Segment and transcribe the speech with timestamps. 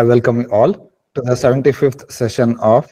[0.00, 0.72] I welcome you all
[1.14, 2.90] to the 75th session of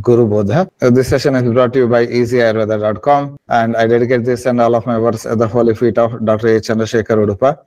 [0.00, 0.68] Guru Bodha.
[0.80, 4.76] Uh, This session is brought to you by easyayurveda.com and I dedicate this and all
[4.76, 6.46] of my works at the holy feet of Dr.
[6.54, 6.60] A.
[6.60, 7.58] Chandrasekhar Udupa.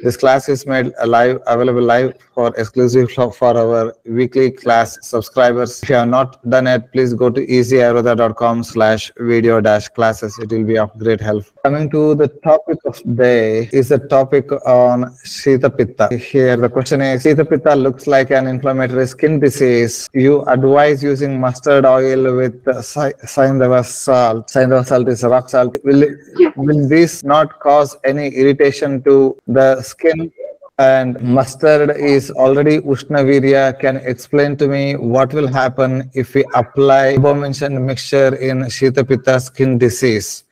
[0.00, 5.82] This class is made live, available live for exclusive for our weekly class subscribers.
[5.82, 10.38] If you have not done it, please go to easyayurveda.com slash video dash classes.
[10.38, 11.46] It will be of great help.
[11.64, 16.16] Coming to the topic of day is the topic on Shita Pitta.
[16.16, 20.08] Here the question is Shita Pitta looks like an inflammatory skin disease.
[20.14, 24.46] You advise using mustard oil with uh, Sai- Saindava salt.
[24.46, 25.76] Saindava salt is rock salt.
[25.82, 26.06] Will,
[26.54, 30.32] will this not cause any irritation to the skin?
[30.78, 33.80] And mustard is already Ushnavirya.
[33.80, 39.02] Can explain to me what will happen if we apply above mentioned mixture in Shita
[39.08, 40.44] Pitta skin disease?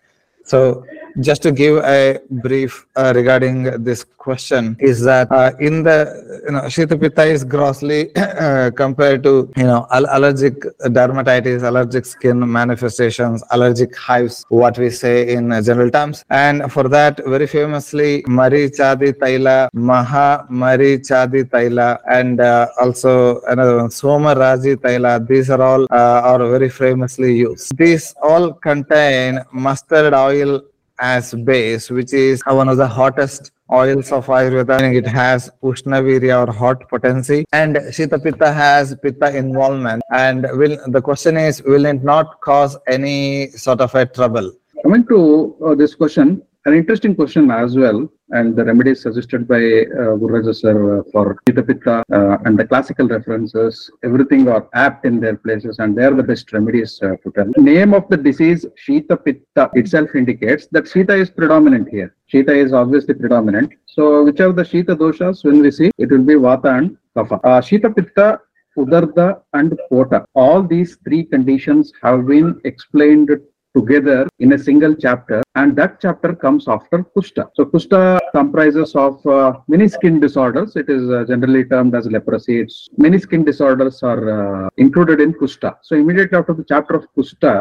[0.44, 0.84] So
[1.20, 5.98] just to give a brief uh, regarding this question is that uh, in the
[6.46, 10.54] you know is grossly uh, compared to you know al- allergic
[10.96, 16.24] dermatitis, allergic skin manifestations, allergic hives, what we say in general terms.
[16.30, 23.40] And for that, very famously, Mari Chadi Taila, Maha Mari Chadi Taila, and uh, also
[23.42, 25.26] another one, Soma Raji Taila.
[25.26, 27.76] These are all uh, are very famously used.
[27.76, 30.62] These all contain mustard oil
[31.00, 34.94] as base, which is one of the hottest oils of Ayurveda.
[34.94, 40.02] It has Ushnavirya or hot potency, and Shita Pitta has Pitta involvement.
[40.12, 44.52] And will the question is, will it not cause any sort of a trouble?
[44.82, 49.62] Coming to uh, this question, an interesting question as well, and the remedies suggested by
[50.02, 55.20] uh, sir uh, for Pitta Pitta uh, and the classical references, everything are apt in
[55.20, 57.46] their places and they are the best remedies uh, to tell.
[57.56, 62.16] Name of the disease, Shita Pitta itself indicates that Shita is predominant here.
[62.32, 63.72] Shita is obviously predominant.
[63.86, 67.38] So which are the Shita doshas when we see, it will be Vata and Kapha.
[67.44, 68.40] Uh, Shita Pitta
[68.76, 70.26] Udarda and Kota.
[70.34, 73.30] All these three conditions have been explained
[73.76, 78.00] together in a single chapter and that chapter comes after kushta so kushta
[78.38, 83.18] comprises of uh, many skin disorders it is uh, generally termed as leprosy it's many
[83.26, 87.54] skin disorders are uh, included in kushta so immediately after the chapter of kushta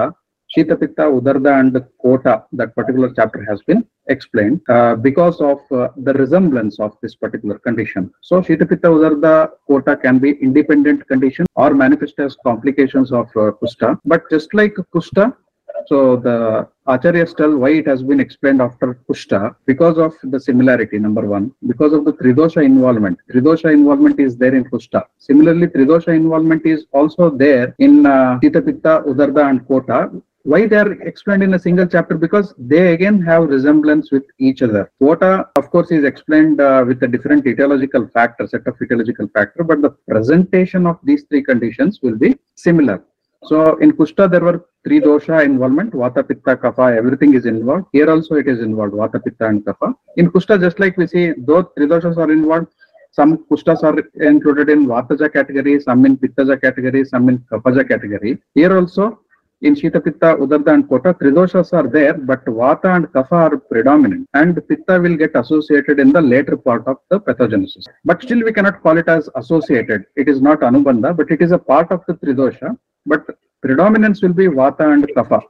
[0.56, 5.90] Shita Pitta, Udarda and Kota, that particular chapter has been explained uh, because of uh,
[5.98, 8.12] the resemblance of this particular condition.
[8.22, 13.52] So Shita Pitta, Udarda, Kota can be independent condition or manifest as complications of uh,
[13.62, 14.00] Kushta.
[14.06, 15.36] But just like Kushta,
[15.88, 21.00] so the Acharyas tell why it has been explained after Kushta because of the similarity,
[21.00, 23.20] number one, because of the Tridosha involvement.
[23.32, 25.04] Tridosha involvement is there in Kushta.
[25.18, 30.12] Similarly, Tridosha involvement is also there in uh, Shita Pitta, Udarda and Kota.
[30.44, 32.16] Why they are explained in a single chapter?
[32.16, 34.92] Because they again have resemblance with each other.
[35.02, 39.64] Kota, of course, is explained uh, with a different etiological factor, set of etiological factor,
[39.64, 43.04] but the presentation of these three conditions will be similar.
[43.48, 47.86] So in Kushta, there were three dosha involvement, Vata, Pitta, Kapha, everything is involved.
[47.92, 49.94] Here also it is involved, Vata, Pitta and Kapha.
[50.18, 52.68] In Kushta, just like we see, though three doshas are involved,
[53.12, 58.40] some Kushtas are included in Vataja category, some in Pittaja category, some in Kaphaja category.
[58.56, 59.20] Here also,
[59.62, 64.28] in Shita Pitta, Udarda and Kota, Tridoshas are there, but Vata and Kapha are predominant
[64.34, 67.86] and Pitta will get associated in the later part of the pathogenesis.
[68.04, 70.06] But still we cannot call it as associated.
[70.16, 73.26] It is not Anubandha, but it is a part of the Tridosha, but
[73.62, 75.42] predominance will be Vata and Kapha.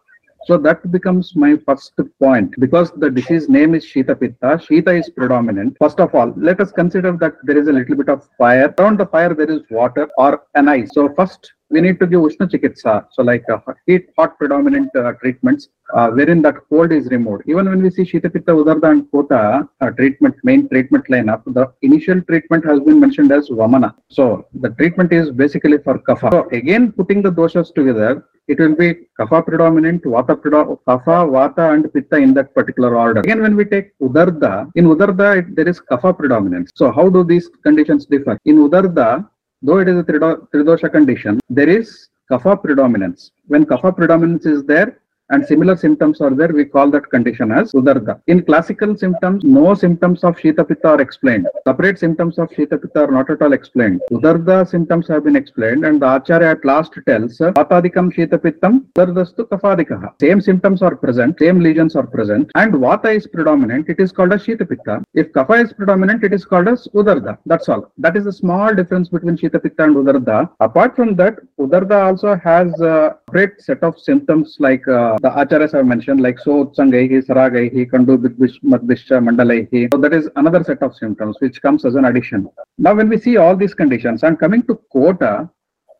[0.45, 4.61] So that becomes my first point because the disease name is Shita Pitta.
[4.65, 5.75] Shita is predominant.
[5.79, 8.71] First of all, let us consider that there is a little bit of fire.
[8.77, 10.91] Around the fire, there is water or an ice.
[10.93, 13.07] So first, we need to give Ushna Chikitsa.
[13.11, 17.43] So like uh, heat, hot predominant uh, treatments uh, wherein that cold is removed.
[17.47, 21.71] Even when we see Shita Pitta, Udarda and Kota uh, treatment, main treatment lineup, the
[21.81, 23.95] initial treatment has been mentioned as Vamana.
[24.09, 26.31] So the treatment is basically for Kapha.
[26.31, 31.73] So again, putting the doshas together, it will be kapha predominant, vata predo- kapha, vata
[31.73, 33.21] and pitta in that particular order.
[33.21, 36.69] Again, when we take udarda, in udarda it, there is kapha predominance.
[36.75, 38.37] So how do these conditions differ?
[38.45, 39.27] In udarda,
[39.65, 41.87] though it is a trido- tridosha condition, there is
[42.31, 43.31] kapha predominance.
[43.51, 44.89] When kapha predominance is there,
[45.29, 48.21] and similar symptoms are there, we call that condition as Udarda.
[48.27, 51.47] In classical symptoms, no symptoms of Shita Pitta are explained.
[51.67, 54.01] Separate symptoms of Shita Pitta are not at all explained.
[54.11, 59.47] Udarda symptoms have been explained and the Acharya at last tells Vatadikam Shita Pittam Udardastu
[59.49, 60.13] Kafadikaha.
[60.21, 64.33] Same symptoms are present, same lesions are present and Vata is predominant, it is called
[64.33, 65.03] as Shita Pitta.
[65.13, 67.37] If Kapha is predominant, it is called as Udarda.
[67.45, 67.91] That's all.
[67.97, 70.49] That is a small difference between Shita Pitta and Udarda.
[70.59, 75.73] Apart from that, Udarda also has a great set of symptoms like uh, the acharyas
[75.73, 78.17] have mentioned, like so utsangaihi, saragaihi, kandu
[78.63, 79.89] madvisha mandalaihi.
[79.93, 82.49] So that is another set of symptoms which comes as an addition.
[82.77, 85.49] Now, when we see all these conditions and coming to Kota,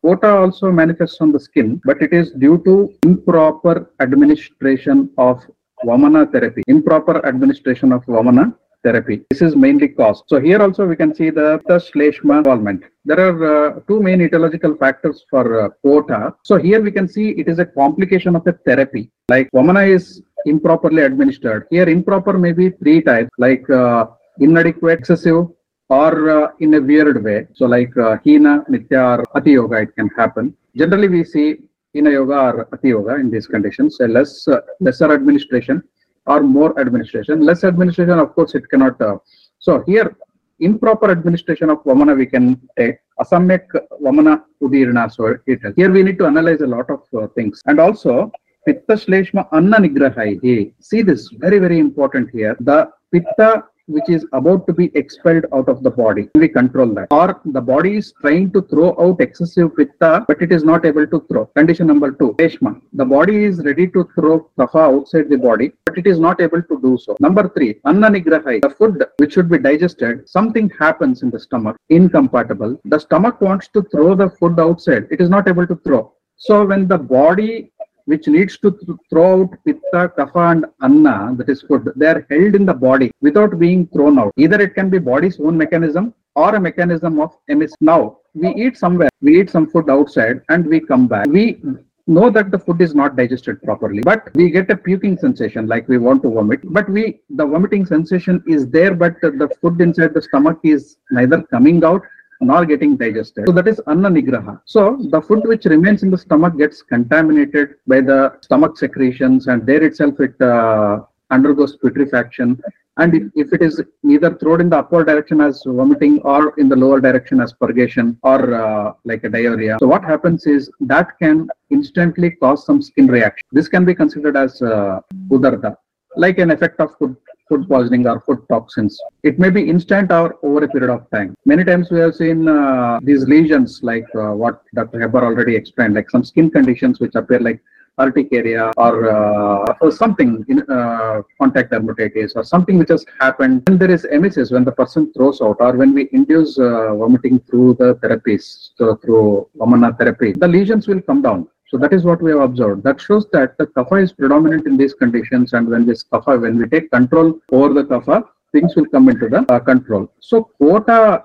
[0.02, 5.44] Kota also manifests on the skin, but it is due to improper administration of
[5.84, 8.54] Vamana therapy, improper administration of Vamana
[8.86, 9.16] therapy.
[9.30, 10.24] This is mainly caused.
[10.30, 12.82] So here also we can see the, the Shleshma involvement.
[13.10, 16.20] There are uh, two main etiological factors for uh, Kota.
[16.48, 19.04] So here we can see it is a complication of a therapy.
[19.34, 20.22] Like Vamana is
[20.52, 21.62] improperly administered.
[21.70, 24.06] Here improper may be three types like uh,
[24.38, 25.46] inadequate, excessive,
[25.88, 27.46] or uh, in a weird way.
[27.58, 30.54] So like uh, Hina, Mithya, or Ati Yoga, it can happen.
[30.76, 31.48] Generally we see
[31.94, 35.82] Hina Yoga or Ati Yoga in these conditions, a less uh, lesser administration
[36.26, 37.40] or more administration.
[37.40, 39.00] Less administration, of course, it cannot.
[39.00, 39.18] Uh,
[39.58, 40.16] so here,
[40.60, 42.96] improper administration of Vamana we can take.
[43.20, 43.66] Asamyak
[44.02, 45.10] Vamana Udirna.
[45.12, 47.62] So it, here we need to analyze a lot of uh, things.
[47.66, 48.30] And also,
[48.66, 50.72] Pitta Shleshma Anna Nigrahai.
[50.80, 52.56] See this, very, very important here.
[52.60, 56.28] The Pitta which is about to be expelled out of the body.
[56.34, 57.08] We control that.
[57.10, 61.06] Or the body is trying to throw out excessive pitta, but it is not able
[61.06, 61.46] to throw.
[61.46, 62.80] Condition number two, Shleshma.
[62.92, 66.62] The body is ready to throw kapha outside the body, but it is not able
[66.62, 67.16] to do so.
[67.20, 68.62] Number three, Anna Nigrahai.
[68.62, 72.80] The food which should be digested, something happens in the stomach, incompatible.
[72.84, 75.06] The stomach wants to throw the food outside.
[75.10, 76.12] It is not able to throw.
[76.38, 77.72] So when the body
[78.06, 82.26] which needs to th- throw out pitta, kapha, and anna, that is food, they are
[82.30, 84.32] held in the body without being thrown out.
[84.36, 87.72] Either it can be body's own mechanism or a mechanism of emis.
[87.80, 91.26] Now, we eat somewhere, we eat some food outside, and we come back.
[91.26, 91.60] We
[92.06, 95.88] know that the food is not digested properly, but we get a puking sensation like
[95.88, 96.60] we want to vomit.
[96.64, 101.42] But we, the vomiting sensation is there, but the food inside the stomach is neither
[101.42, 102.02] coming out
[102.40, 103.44] nor getting digested.
[103.46, 104.60] So that is anna nigraha.
[104.64, 109.66] So the food which remains in the stomach gets contaminated by the stomach secretions and
[109.66, 111.00] there itself it uh,
[111.30, 112.60] undergoes putrefaction.
[112.98, 116.68] And if, if it is either thrown in the upward direction as vomiting or in
[116.68, 119.76] the lower direction as purgation or uh, like a diarrhea.
[119.80, 123.46] So what happens is that can instantly cause some skin reaction.
[123.52, 125.76] This can be considered as uh, udarta,
[126.16, 127.16] like an effect of food
[127.48, 128.98] food poisoning or food toxins.
[129.22, 131.36] It may be instant or over a period of time.
[131.44, 134.98] Many times we have seen uh, these lesions like uh, what Dr.
[134.98, 137.60] Hebbar already explained, like some skin conditions which appear like
[137.98, 143.62] urticaria or, uh, or something in uh, contact dermatitis or something which has happened.
[143.66, 147.38] When there is emesis, when the person throws out or when we induce uh, vomiting
[147.40, 151.48] through the therapies, so through Vamana therapy, the lesions will come down.
[151.68, 152.84] So that is what we have observed.
[152.84, 156.58] That shows that the kapha is predominant in these conditions, and when this kapha, when
[156.58, 160.10] we take control over the kapha, things will come into the uh, control.
[160.20, 161.24] So Kota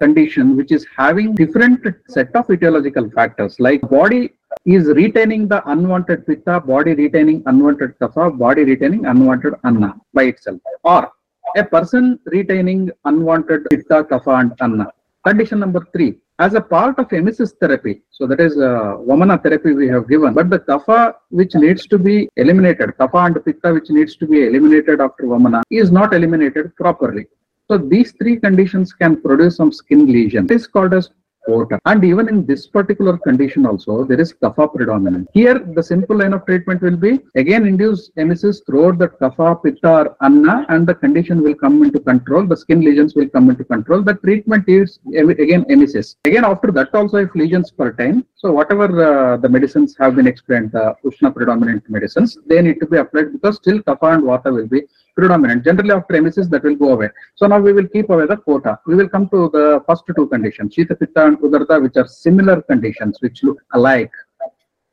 [0.00, 4.30] condition, which is having different set of etiological factors, like body
[4.64, 10.60] is retaining the unwanted pitta, body retaining unwanted kapha, body retaining unwanted anna by itself,
[10.84, 11.10] or
[11.56, 14.86] a person retaining unwanted pitta, kapha, and anna.
[15.26, 18.00] Condition number three, as a part of emesis therapy.
[18.10, 20.32] So that is uh, Vamana therapy we have given.
[20.32, 24.46] But the kapha which needs to be eliminated, kapha and pitta which needs to be
[24.46, 27.26] eliminated after Vamana is not eliminated properly.
[27.68, 30.46] So these three conditions can produce some skin lesion.
[30.46, 31.10] It is called as
[31.50, 31.78] Kota.
[31.86, 35.28] And even in this particular condition also, there is kapha predominant.
[35.32, 37.12] Here, the simple line of treatment will be
[37.42, 42.00] again induce emesis throughout the kapha, pitta or anna and the condition will come into
[42.10, 42.46] control.
[42.46, 44.02] The skin lesions will come into control.
[44.02, 44.98] The treatment is
[45.44, 46.16] again emesis.
[46.24, 50.72] Again, after that also if lesions pertain, so whatever uh, the medicines have been explained,
[50.72, 54.70] the Ushna predominant medicines, they need to be applied because still kapha and vata will
[54.76, 54.82] be
[55.16, 55.64] predominant.
[55.64, 57.10] Generally, after emesis, that will go away.
[57.34, 58.78] So now we will keep away the Kota.
[58.86, 62.62] We will come to the first two conditions, Shita Pitta and Udarta, which are similar
[62.62, 64.10] conditions, which look alike.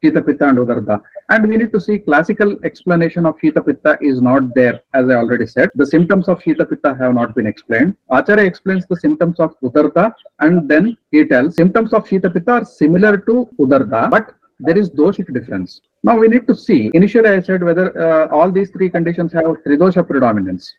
[0.04, 1.02] Shita Pitta and Udarta.
[1.30, 5.16] And we need to see classical explanation of Shita Pitta is not there, as I
[5.16, 5.70] already said.
[5.76, 7.96] The symptoms of Shita Pitta have not been explained.
[8.10, 12.66] Acharya explains the symptoms of Udarta and then he tells symptoms of Shita Pitta are
[12.66, 15.82] similar to Udarta, but there is doshic difference.
[16.04, 19.46] Now we need to see, initially I said whether uh, all these three conditions have
[19.66, 20.74] tridosha predominance.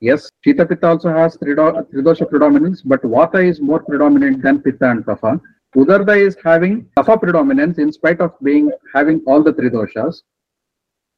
[0.00, 4.90] Yes, Shita Pitta also has trido- tridosha predominance, but Vata is more predominant than Pitta
[4.90, 5.40] and Kapha.
[5.76, 10.22] Udarda is having Kapha predominance in spite of being having all the three doshas.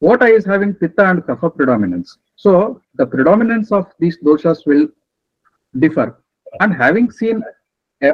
[0.01, 2.17] Vata is having Pitta and Kapha predominance.
[2.35, 4.87] So the predominance of these doshas will
[5.79, 6.23] differ.
[6.61, 7.43] And having seen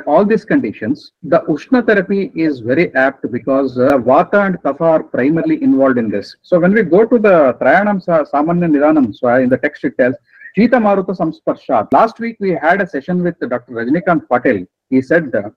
[0.08, 5.04] all these conditions, the Ushna therapy is very apt because uh, Vata and Kapha are
[5.04, 6.36] primarily involved in this.
[6.42, 9.98] So when we go to the Trayanam Sa- Samanya Nidanam, so in the text it
[9.98, 10.16] tells,
[10.58, 11.92] Shita Maruta Samsparshat.
[11.92, 13.74] Last week we had a session with Dr.
[13.74, 14.66] Rajnikant Patel.
[14.90, 15.50] He said uh,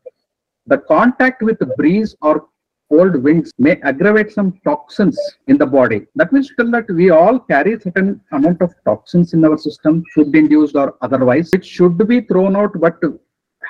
[0.67, 2.49] the contact with breeze or
[2.91, 5.19] cold winds may aggravate some toxins
[5.49, 6.07] in the body.
[6.15, 10.35] That means tell that we all carry certain amount of toxins in our system, food
[10.35, 11.51] induced or otherwise.
[11.53, 13.01] It should be thrown out, but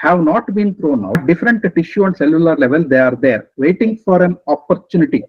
[0.01, 1.27] have not been thrown out.
[1.27, 5.25] Different tissue and cellular level, they are there, waiting for an opportunity,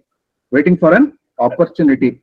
[0.50, 2.22] waiting for an opportunity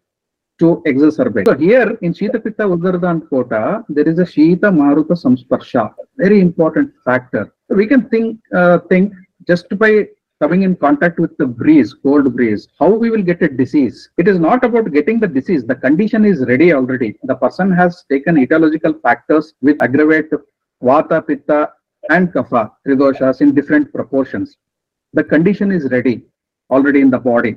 [0.60, 1.46] to exacerbate.
[1.46, 6.40] So here in Shita Pitta Udarda and Kota, there is a Shita Maruta Samsparsha, very
[6.40, 7.54] important factor.
[7.70, 9.14] We can think, uh, think
[9.48, 10.08] just by
[10.42, 14.10] coming in contact with the breeze, cold breeze, how we will get a disease.
[14.18, 15.66] It is not about getting the disease.
[15.66, 17.18] The condition is ready already.
[17.24, 20.32] The person has taken etiological factors which aggravate
[20.84, 21.72] Vata, Pitta,
[22.10, 24.58] and Kapha, Tridoshas in different proportions.
[25.14, 26.24] The condition is ready
[26.70, 27.56] already in the body,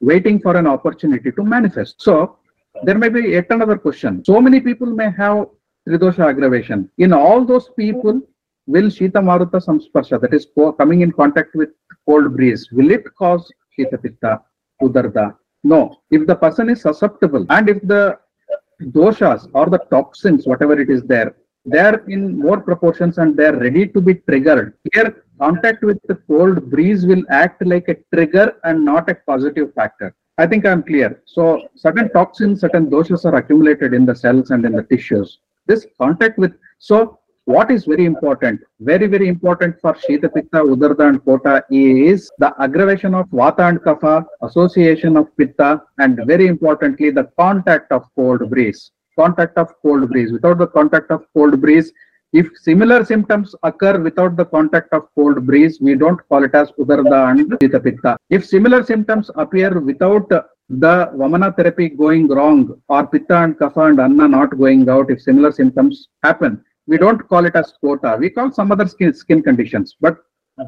[0.00, 2.00] waiting for an opportunity to manifest.
[2.00, 2.38] So
[2.84, 4.24] there may be yet another question.
[4.24, 5.46] So many people may have
[5.88, 6.90] Tridosha aggravation.
[6.98, 8.20] In all those people,
[8.66, 10.46] will Shita Maruta Samsparsha, that is
[10.78, 11.70] coming in contact with
[12.06, 14.40] cold breeze, will it cause Shita Pitta,
[14.82, 15.34] Udarda?
[15.64, 15.96] No.
[16.10, 18.18] If the person is susceptible and if the
[18.82, 21.34] doshas or the toxins, whatever it is there,
[21.70, 24.74] they are in more proportions and they are ready to be triggered.
[24.92, 29.74] Here, contact with the cold breeze will act like a trigger and not a positive
[29.74, 30.14] factor.
[30.38, 31.20] I think I'm clear.
[31.26, 35.38] So, certain toxins, certain doshas are accumulated in the cells and in the tissues.
[35.66, 41.08] This contact with, so what is very important, very, very important for Shita Pitta, Udarda
[41.08, 47.10] and Kota is the aggravation of Vata and Kapha, association of Pitta, and very importantly,
[47.10, 48.92] the contact of cold breeze.
[49.18, 50.30] Contact of cold breeze.
[50.32, 51.92] Without the contact of cold breeze,
[52.32, 56.70] if similar symptoms occur without the contact of cold breeze, we don't call it as
[56.72, 58.18] Udarda and Shita Pitta.
[58.30, 60.44] If similar symptoms appear without the
[61.20, 65.52] Vamana therapy going wrong or Pitta and Kapha and Anna not going out, if similar
[65.52, 68.16] symptoms happen, we don't call it as Kota.
[68.20, 69.96] We call some other skin, skin conditions.
[69.98, 70.18] But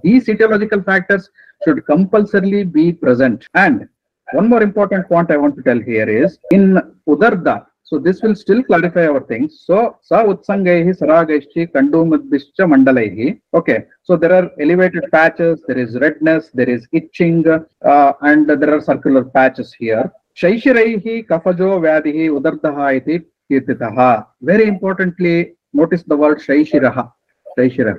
[0.03, 1.29] these etiological factors
[1.65, 3.47] should compulsorily be present.
[3.55, 3.87] And
[4.33, 8.37] one more important point I want to tell here is in Udarda, so this will
[8.37, 9.51] still clarify our things.
[9.69, 13.41] So sa utsangaihi saragaishchi kandumadbhischa mandalaihi.
[13.53, 13.79] Okay.
[14.03, 18.81] So there are elevated patches, there is redness, there is itching, uh, and there are
[18.81, 20.07] circular patches here.
[20.41, 24.25] Shaishiraihi kafajo vyadihi udardaha iti kirtitaha.
[24.41, 27.11] Very importantly, notice the word shaishiraha.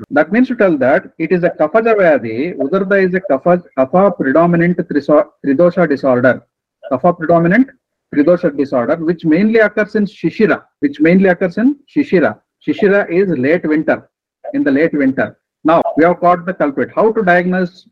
[0.10, 2.56] That means to tell that it is a kafaja vyadi.
[2.58, 6.42] Udarda is a kapha, kapha predominant triso- tridosha disorder.
[6.90, 7.70] Kapha predominant
[8.14, 12.40] Tridosha disorder, which mainly occurs in Shishira, which mainly occurs in Shishira.
[12.66, 14.10] Shishira is late winter,
[14.54, 15.40] in the late winter.
[15.64, 16.90] Now, we have got the culprit.
[16.94, 17.88] How to diagnose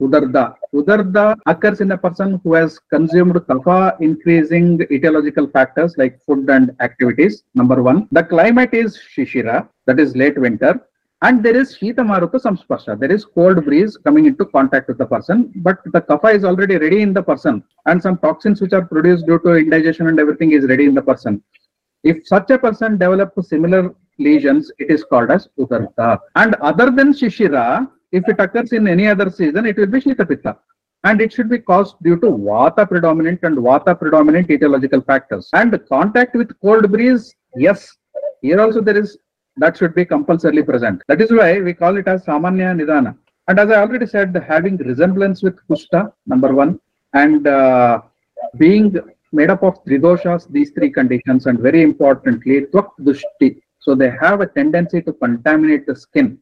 [0.00, 0.54] Udarda?
[0.72, 6.74] Udarda occurs in a person who has consumed kapha increasing etiological factors like food and
[6.80, 7.42] activities.
[7.54, 8.08] Number one.
[8.12, 10.80] The climate is Shishira, that is late winter.
[11.20, 12.98] And there is Shita Maruta Samsparsha.
[12.98, 16.76] There is cold breeze coming into contact with the person, but the kapha is already
[16.76, 17.64] ready in the person.
[17.86, 21.02] And some toxins which are produced due to indigestion and everything is ready in the
[21.02, 21.42] person.
[22.04, 26.20] If such a person develops similar lesions, it is called as Udarta.
[26.36, 30.26] And other than Shishira, if it occurs in any other season, it will be Shita
[30.26, 30.56] Pitta.
[31.02, 35.48] And it should be caused due to Vata predominant and Vata predominant etiological factors.
[35.52, 37.96] And contact with cold breeze, yes.
[38.40, 39.18] Here also there is
[39.58, 41.02] that should be compulsorily present.
[41.08, 43.16] That is why we call it as Samanya Nidana.
[43.48, 46.78] And as I already said, having resemblance with Kushta, number one,
[47.14, 48.02] and uh,
[48.56, 48.96] being
[49.32, 53.60] made up of Tridoshas, these three conditions, and very importantly, Dushti.
[53.78, 56.38] So they have a tendency to contaminate the skin,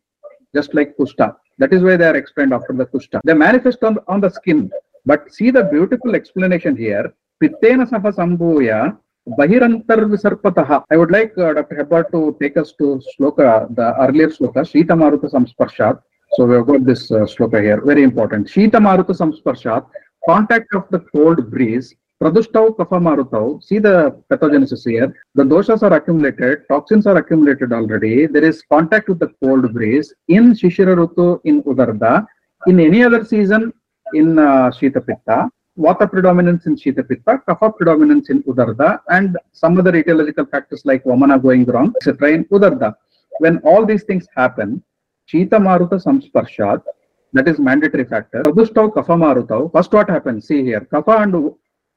[0.55, 1.37] just like Kushta.
[1.59, 3.21] That is why they are explained after the Kushta.
[3.25, 4.71] They manifest on, on the skin.
[5.05, 7.13] But see the beautiful explanation here.
[7.43, 10.85] Pittena sambhuya Bahirantar Visarpataha.
[10.91, 11.85] I would like uh, Dr.
[11.85, 16.01] Hebbar to take us to Sloka, the earlier Sloka, Shita Maruta Samsparshat.
[16.35, 18.47] So we have got this uh, Sloka here, very important.
[18.47, 19.85] Shita Maruta Samsparshat,
[20.29, 21.93] contact of the cold breeze,
[22.23, 23.63] Pradushtav Kapha Marutau.
[23.63, 25.13] See the pathogenesis here.
[25.35, 28.27] The doshas are accumulated, toxins are accumulated already.
[28.27, 32.27] There is contact with the cold breeze in Shishira Rutu in Udarda.
[32.69, 33.73] In any other season
[34.15, 39.79] in uh, Shita Pitta, Vata predominance in Shita Pitta, Kapha predominance in Udarda, and some
[39.79, 42.31] other etiological factors like Vamana going wrong, etc.
[42.31, 42.95] in Udarda.
[43.41, 44.83] When all these things happen,
[45.31, 46.83] Shita Maruta Samsparshat,
[47.35, 48.43] that is mandatory factor.
[48.43, 50.47] Pradushtav Kapha Marutav, first what happens?
[50.47, 51.53] See here, Kapha and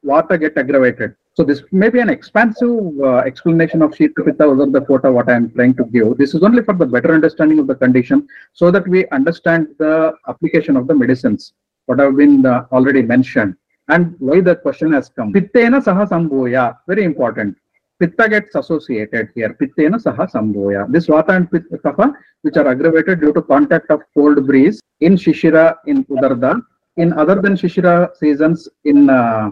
[0.05, 1.15] Vata get aggravated.
[1.35, 5.35] So this may be an expansive uh, explanation of Shita Pitta Udarda Kota, what I
[5.35, 6.17] am trying to give.
[6.17, 10.11] This is only for the better understanding of the condition so that we understand the
[10.27, 11.53] application of the medicines,
[11.85, 13.55] what have been uh, already mentioned
[13.89, 15.33] and why the question has come.
[15.33, 17.57] Pittena saha sambhoya, very important.
[17.99, 19.55] Pitta gets associated here.
[19.59, 20.89] Pittena saha sambhoya.
[20.91, 25.15] This Vata and Pitta kapha, which are aggravated due to contact of cold breeze in
[25.15, 26.61] Shishira in Udarda,
[26.97, 29.51] in other than Shishira seasons in uh,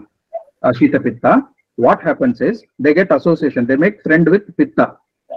[0.62, 4.96] uh, Shita Pitta, what happens is they get association, they make friend with Pitta.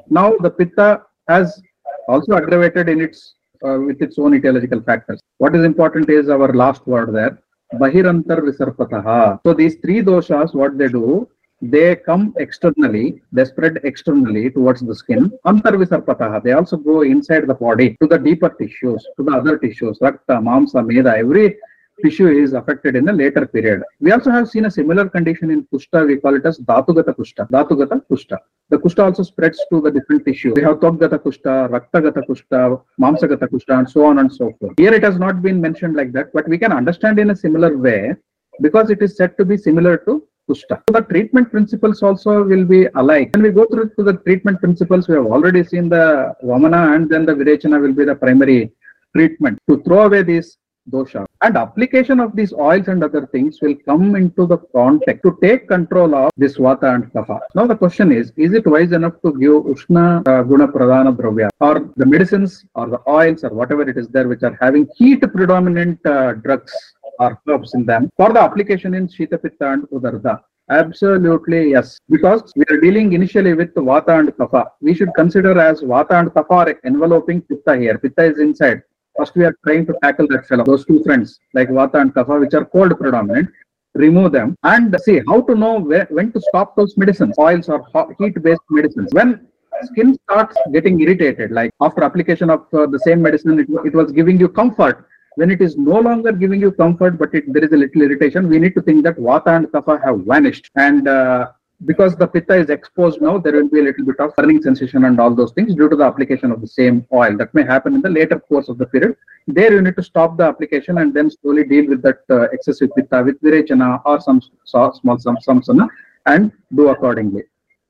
[0.10, 1.62] Now the Pitta has
[2.08, 5.20] also aggravated in its uh, with its own etiological factors.
[5.38, 7.40] What is important is our last word there,
[7.76, 9.40] Bahirantar Visarpataha.
[9.46, 11.28] So these three doshas, what they do,
[11.62, 15.32] they come externally, they spread externally towards the skin.
[15.46, 19.58] Antar Visarpataha, they also go inside the body to the deeper tissues, to the other
[19.58, 21.58] tissues, Rakta, Mamsa, Meda, every
[22.04, 23.84] tissue is affected in the later period.
[24.00, 26.08] We also have seen a similar condition in Kushta.
[26.08, 27.50] We call it as Dhatugata Kushta.
[27.50, 28.38] Dhatugata Kushta.
[28.70, 30.54] The Kushta also spreads to the different tissues.
[30.56, 34.74] We have Twakgata Kushta, Raktagata Kushta, Mamsagata Kushta, and so on and so forth.
[34.78, 37.78] Here it has not been mentioned like that, but we can understand in a similar
[37.78, 38.16] way
[38.62, 40.82] because it is said to be similar to Kushta.
[40.88, 43.32] So the treatment principles also will be alike.
[43.34, 47.10] When we go through to the treatment principles, we have already seen the Vamana and
[47.10, 48.72] then the Virechana will be the primary
[49.16, 50.58] treatment to throw away these
[50.92, 51.26] dosha.
[51.42, 55.68] And application of these oils and other things will come into the context to take
[55.68, 57.40] control of this vata and kapha.
[57.56, 61.50] Now the question is, is it wise enough to give ushna uh, guna pradana dravya
[61.60, 65.22] or the medicines or the oils or whatever it is there which are having heat
[65.36, 66.74] predominant uh, drugs
[67.20, 70.40] or herbs in them for the application in Shita Pitta and Udarda?
[70.70, 72.00] Absolutely yes.
[72.10, 74.64] Because we are dealing initially with Vata and Kapha.
[74.80, 77.98] We should consider as Vata and Kapha are enveloping Pitta here.
[77.98, 78.82] Pitta is inside.
[79.18, 82.40] First, we are trying to tackle that fellow, those two friends like Vata and Kapha,
[82.40, 83.50] which are cold predominant.
[83.94, 87.86] Remove them and see how to know where, when to stop those medicines, oils or
[88.20, 89.10] heat-based medicines.
[89.12, 89.48] When
[89.84, 94.14] skin starts getting irritated, like after application of uh, the same medicine, it, it was
[94.14, 95.08] giving you comfort.
[95.36, 98.48] When it is no longer giving you comfort, but it, there is a little irritation,
[98.48, 100.70] we need to think that Vata and Kapha have vanished.
[100.76, 101.52] And uh,
[101.86, 105.06] because the pitta is exposed now, there will be a little bit of burning sensation
[105.06, 107.36] and all those things due to the application of the same oil.
[107.38, 109.16] That may happen in the later course of the period.
[109.48, 112.92] There you need to stop the application and then slowly deal with that uh, excessive
[112.96, 115.88] pitta with virechana or some so, small some samsana
[116.28, 117.44] and do accordingly.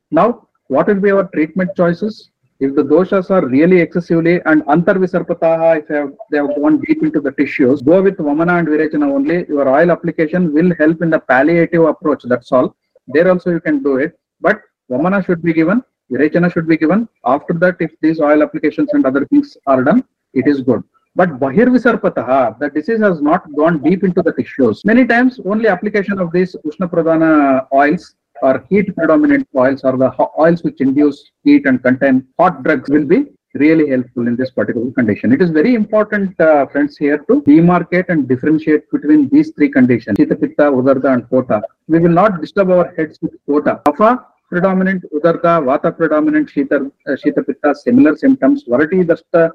[0.09, 2.29] Now, what will be our treatment choices?
[2.61, 7.01] If the doshas are really excessively and antarvisarpataha, if they have, they have gone deep
[7.03, 9.45] into the tissues, go with vamana and virechana only.
[9.49, 12.21] Your oil application will help in the palliative approach.
[12.23, 12.75] That's all
[13.07, 14.19] there also you can do it.
[14.39, 17.07] But vamana should be given virechana should be given.
[17.25, 20.83] After that if these oil applications and other things are done it is good.
[21.15, 24.83] But bahir visarpataha the disease has not gone deep into the tissues.
[24.85, 30.63] Many times only application of these ushna oils or heat predominant oils or the oils
[30.63, 35.31] which induce heat and contain hot drugs will be really helpful in this particular condition.
[35.33, 40.17] It is very important, uh, friends, here to demarcate and differentiate between these three conditions,
[40.17, 41.61] Shita, Pitta, Udarda and Kota.
[41.87, 43.81] We will not disturb our heads with Kota.
[43.85, 49.51] Kapha predominant, Udarda, Vata predominant, Shita, uh, Shita Pitta, similar symptoms, Varati Dasta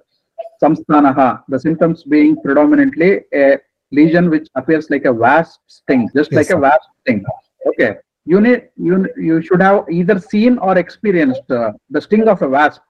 [0.62, 3.58] Samsthanaha, the symptoms being predominantly a
[3.92, 6.56] lesion which appears like a wasp sting, just Yes, like sir.
[6.56, 7.24] a wasp sting.
[7.66, 7.96] Okay.
[8.24, 12.48] You need you you should have either seen or experienced uh, the sting of a
[12.48, 12.80] wasp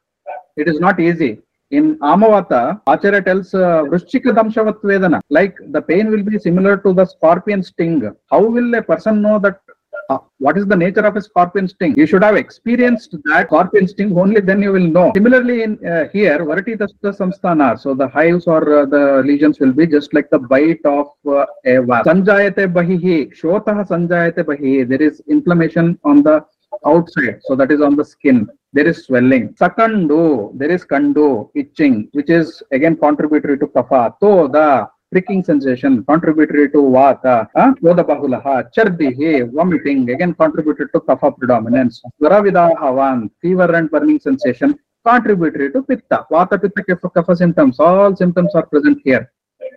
[0.57, 1.39] it is not easy.
[1.71, 7.63] In Amavata, Acharya tells uh, Vedana, like the pain will be similar to the scorpion
[7.63, 8.09] sting.
[8.31, 9.61] How will a person know that
[10.09, 11.95] uh, what is the nature of a scorpion sting?
[11.97, 15.11] You should have experienced that scorpion sting, only then you will know.
[15.17, 19.73] Similarly, in uh, here, Varati Dasta Samsthana, so the hives or uh, the lesions will
[19.73, 22.07] be just like the bite of uh, a wasp.
[22.09, 26.45] Sanjayate Bahihi, Shotah Sanjayate Bahihi, there is inflammation on the
[26.85, 29.45] outside, so that is on the skin there is swelling.
[29.61, 30.23] Sakandu,
[30.59, 34.03] there is kandu, itching, which is again contributory to kapha.
[34.21, 34.67] Toda,
[35.11, 37.37] pricking sensation, contributory to vata.
[37.55, 42.03] Uh, Toda bahulaha, chardihi, vomiting, again contributed to kapha predominance.
[42.21, 46.27] Svaravidahavan, fever and burning sensation, contributory to pitta.
[46.31, 46.83] Vata, pitta,
[47.17, 49.33] kapha, symptoms, all symptoms are present here.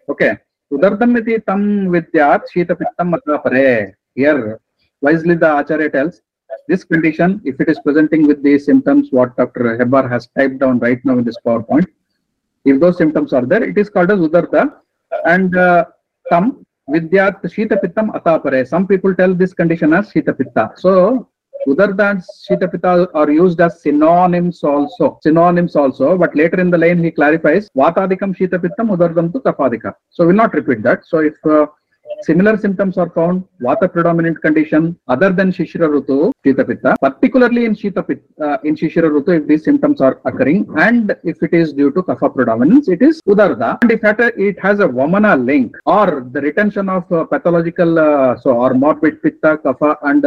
[0.10, 0.34] Okay.
[0.74, 1.62] Udardamiti tam
[1.96, 3.94] vidyat, shita pittam matapare.
[4.14, 4.60] Here,
[5.02, 6.22] wisely the Acharya tells,
[6.68, 9.78] this condition, if it is presenting with these symptoms, what Dr.
[9.78, 11.88] Hebbar has typed down right now in this PowerPoint,
[12.66, 14.74] if those symptoms are there, it is called as Udarta
[15.26, 15.86] and uh,
[16.30, 18.68] tam vidyat Shita Pittam Atapare.
[18.68, 20.72] Some people tell this condition as Shita Pitta.
[20.76, 21.30] So,
[21.68, 25.20] Udarta and Shita Pitta are used as synonyms also.
[25.24, 29.94] Synonyms also, but later in the line he clarifies Vatadikam Shita Pittam Udardam to Kapadika.
[30.10, 31.06] So, we'll not repeat that.
[31.06, 31.68] So, if uh,
[32.22, 37.76] similar symptoms are found, Vata predominant condition other than Shishira Rutu, Shita Pitta, particularly in
[37.76, 41.74] Shita Pitta, uh, in Shishira Rutu, if these symptoms are occurring and if it is
[41.74, 43.78] due to Kapha predominance, it is Udarda.
[43.82, 48.38] And if it, it has a Vamana link or the retention of uh, pathological, uh,
[48.40, 50.26] so or morbid Pitta, Kapha and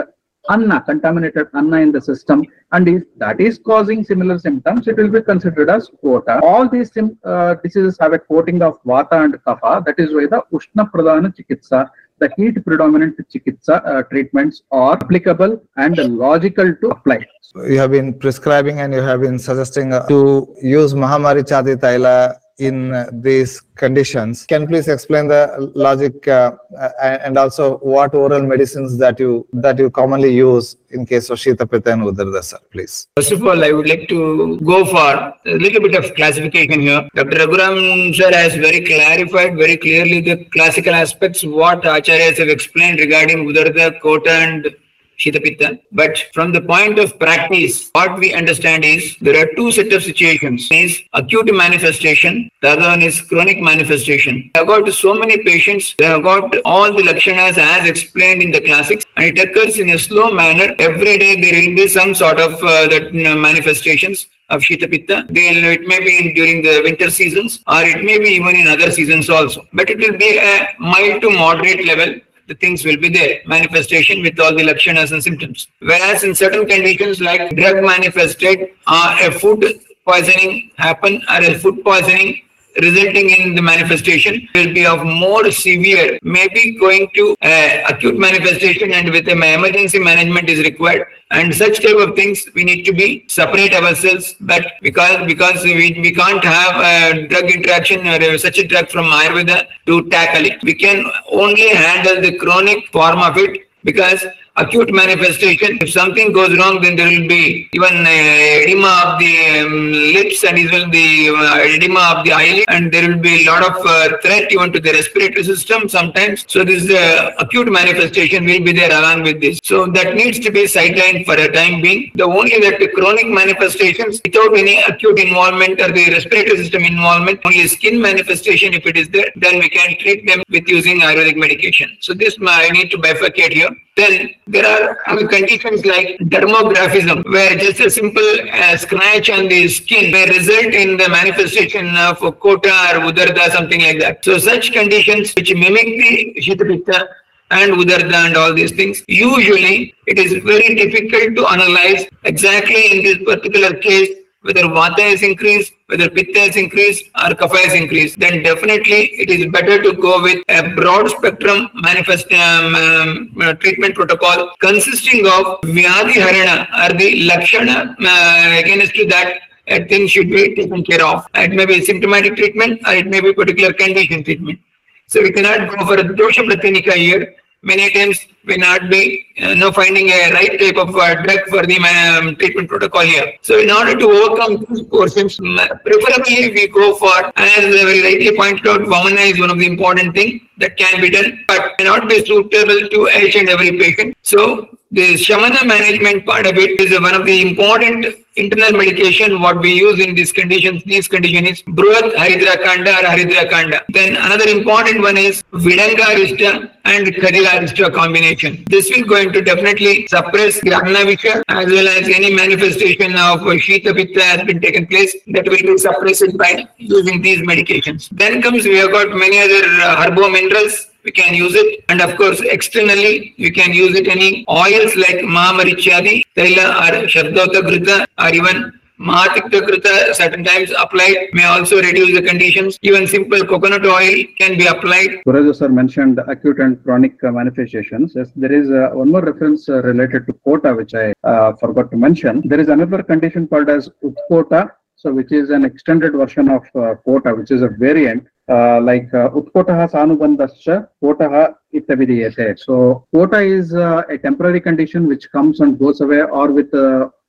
[0.51, 2.45] anna, contaminated anna in the system.
[2.73, 6.41] And if that is causing similar symptoms, it will be considered as Kota.
[6.43, 9.85] All these uh, diseases have a coating of vata and kapha.
[9.85, 15.61] That is why the Ushna Pradhana Chikitsa, the heat predominant chikitsa uh, treatments are applicable
[15.77, 17.19] and logical to apply.
[17.57, 22.95] You have been prescribing and you have been suggesting uh, to use Mahamarichadi Taila in
[22.95, 24.47] uh, these conditions.
[24.47, 29.79] Can please explain the logic uh, uh, and also what oral medicines that you that
[29.79, 33.09] you commonly use in case of Shita Pitta and Udardasa, please?
[33.17, 37.09] First of all, I would like to go for a little bit of classification here.
[37.15, 37.39] Dr.
[37.39, 43.47] Raghuram sir has very clarified very clearly the classical aspects what Acharyas have explained regarding
[43.49, 44.75] Udarda, Kota and
[45.19, 45.81] Shitapitta.
[45.93, 50.03] But from the point of practice, what we understand is there are two set of
[50.03, 50.69] situations.
[50.71, 54.51] One is acute manifestation, the other one is chronic manifestation.
[54.55, 58.51] I have got so many patients, they have got all the lakshanas as explained in
[58.51, 60.75] the classics, and it occurs in a slow manner.
[60.79, 64.91] Every day there will be some sort of uh, that you know, manifestations of Shita
[64.91, 65.27] Pitta.
[65.31, 69.31] It may be during the winter seasons or it may be even in other seasons
[69.31, 69.67] also.
[69.73, 72.21] But it will be a mild to moderate level.
[72.49, 75.69] The things will be there, manifestation with all the lakshanas and symptoms.
[75.79, 79.65] Whereas in certain conditions like drug manifested, uh, a food
[80.05, 82.43] poisoning happen or a food poisoning
[82.81, 88.93] resulting in the manifestation will be of more severe, maybe going to uh, acute manifestation
[88.93, 91.07] and with an emergency management is required.
[91.31, 94.35] And such type of things we need to be separate ourselves.
[94.41, 99.07] But because because we, we can't have a drug interaction or such a drug from
[99.07, 100.63] Ayurveda to tackle it.
[100.63, 104.25] We can only handle the chronic form of it because
[104.57, 105.79] acute manifestation.
[105.81, 110.59] If something goes wrong, then there will be even edema of the um, lips and
[110.59, 114.19] even the uh, edema of the eyelid, and there will be a lot of uh,
[114.23, 116.45] threat even to the respiratory system sometimes.
[116.49, 119.59] So this uh, acute manifestation will be there along with this.
[119.63, 122.11] So that needs to be sidelined for a time being.
[122.15, 127.41] The only that the chronic manifestations without any acute involvement or the respiratory system involvement,
[127.45, 131.37] only skin manifestation if it is there, then we can treat them with using Ayurvedic
[131.37, 131.97] medication.
[132.01, 133.71] So this I need to bifurcate here.
[133.95, 134.95] Then there are
[135.29, 140.97] conditions like dermographism, where just a simple uh, scratch on the skin may result in
[140.97, 144.25] the manifestation of kota or udarda, something like that.
[144.25, 147.07] So such conditions which mimic the shitapitta
[147.51, 153.05] and udarda and all these things, usually it is very difficult to analyze exactly in
[153.05, 154.09] this particular case
[154.41, 159.31] whether vata is increased, whether pitta is increased or kapha is increased, then definitely it
[159.37, 163.11] is better to go with a broad spectrum manifest um, um,
[163.43, 165.43] uh, treatment protocol consisting of
[165.79, 167.77] vyadhi harana or the lakshana
[168.13, 171.27] uh, against to that a thing should be taken care of.
[171.35, 174.59] It may be symptomatic treatment or it may be particular condition treatment.
[175.07, 177.35] So we cannot go for a dosha pratinika here.
[177.65, 181.65] Many times we not be uh, no finding a right type of uh, drug for
[181.65, 183.35] the um, treatment protocol here.
[183.41, 188.67] So in order to overcome these portions, preferably we go for, as very rightly pointed
[188.67, 192.25] out, Vamana is one of the important things that can be done, but cannot be
[192.25, 194.17] suitable to each and every patient.
[194.23, 198.05] So the Shamana management part of it is one of the important
[198.37, 200.83] internal medication what we use in these conditions.
[200.85, 203.81] These conditions is Bruhat Haridra Kanda or Haridra Kanda.
[203.89, 208.65] Then another important one is Vidanga Arista and Khadira Arista combination.
[208.69, 214.23] This will going to definitely suppress Grahanavisha as well as any manifestation of Shita Pitta
[214.23, 218.11] has been taken place that will be suppressed by using these medications.
[218.13, 222.01] Then comes we have got many other uh, herbo minerals we can use it and
[222.01, 228.07] of course externally we can use it any oils like Mahamarichadi, Taila or Shabdota Grita
[228.19, 232.79] or even Mahatikta Ghrita certain times applied may also reduce the conditions.
[232.83, 235.11] Even simple coconut oil can be applied.
[235.27, 238.13] Gururaja sir mentioned acute and chronic uh, manifestations.
[238.15, 241.91] Yes, there is uh, one more reference uh, related to kota which I uh, forgot
[241.91, 242.43] to mention.
[242.45, 246.95] There is another condition called as utkota, so which is an extended version of uh,
[247.05, 248.29] kota, which is a variant.
[248.49, 252.59] Like utkotaha sanubandhascha kotaha ittavidiyate.
[252.59, 256.73] So kota is a temporary condition which comes and goes away or with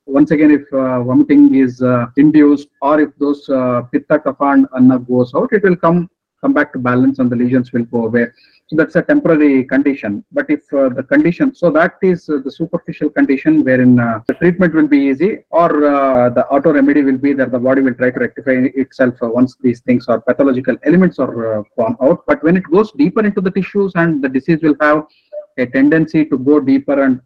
[0.06, 1.82] once again if vomiting is
[2.16, 3.46] induced or if those
[3.92, 6.10] pitta kapha and anna goes out it will come
[6.42, 8.26] come back to balance and the lesions will go away
[8.66, 10.24] so that's a temporary condition.
[10.32, 14.34] But if uh, the condition so that is uh, the superficial condition wherein uh, the
[14.34, 17.94] treatment will be easy or uh, the auto remedy will be that the body will
[17.94, 22.24] try to rectify itself uh, once these things or pathological elements are uh, gone out.
[22.26, 25.04] But when it goes deeper into the tissues and the disease will have
[25.58, 27.20] a tendency to go deeper and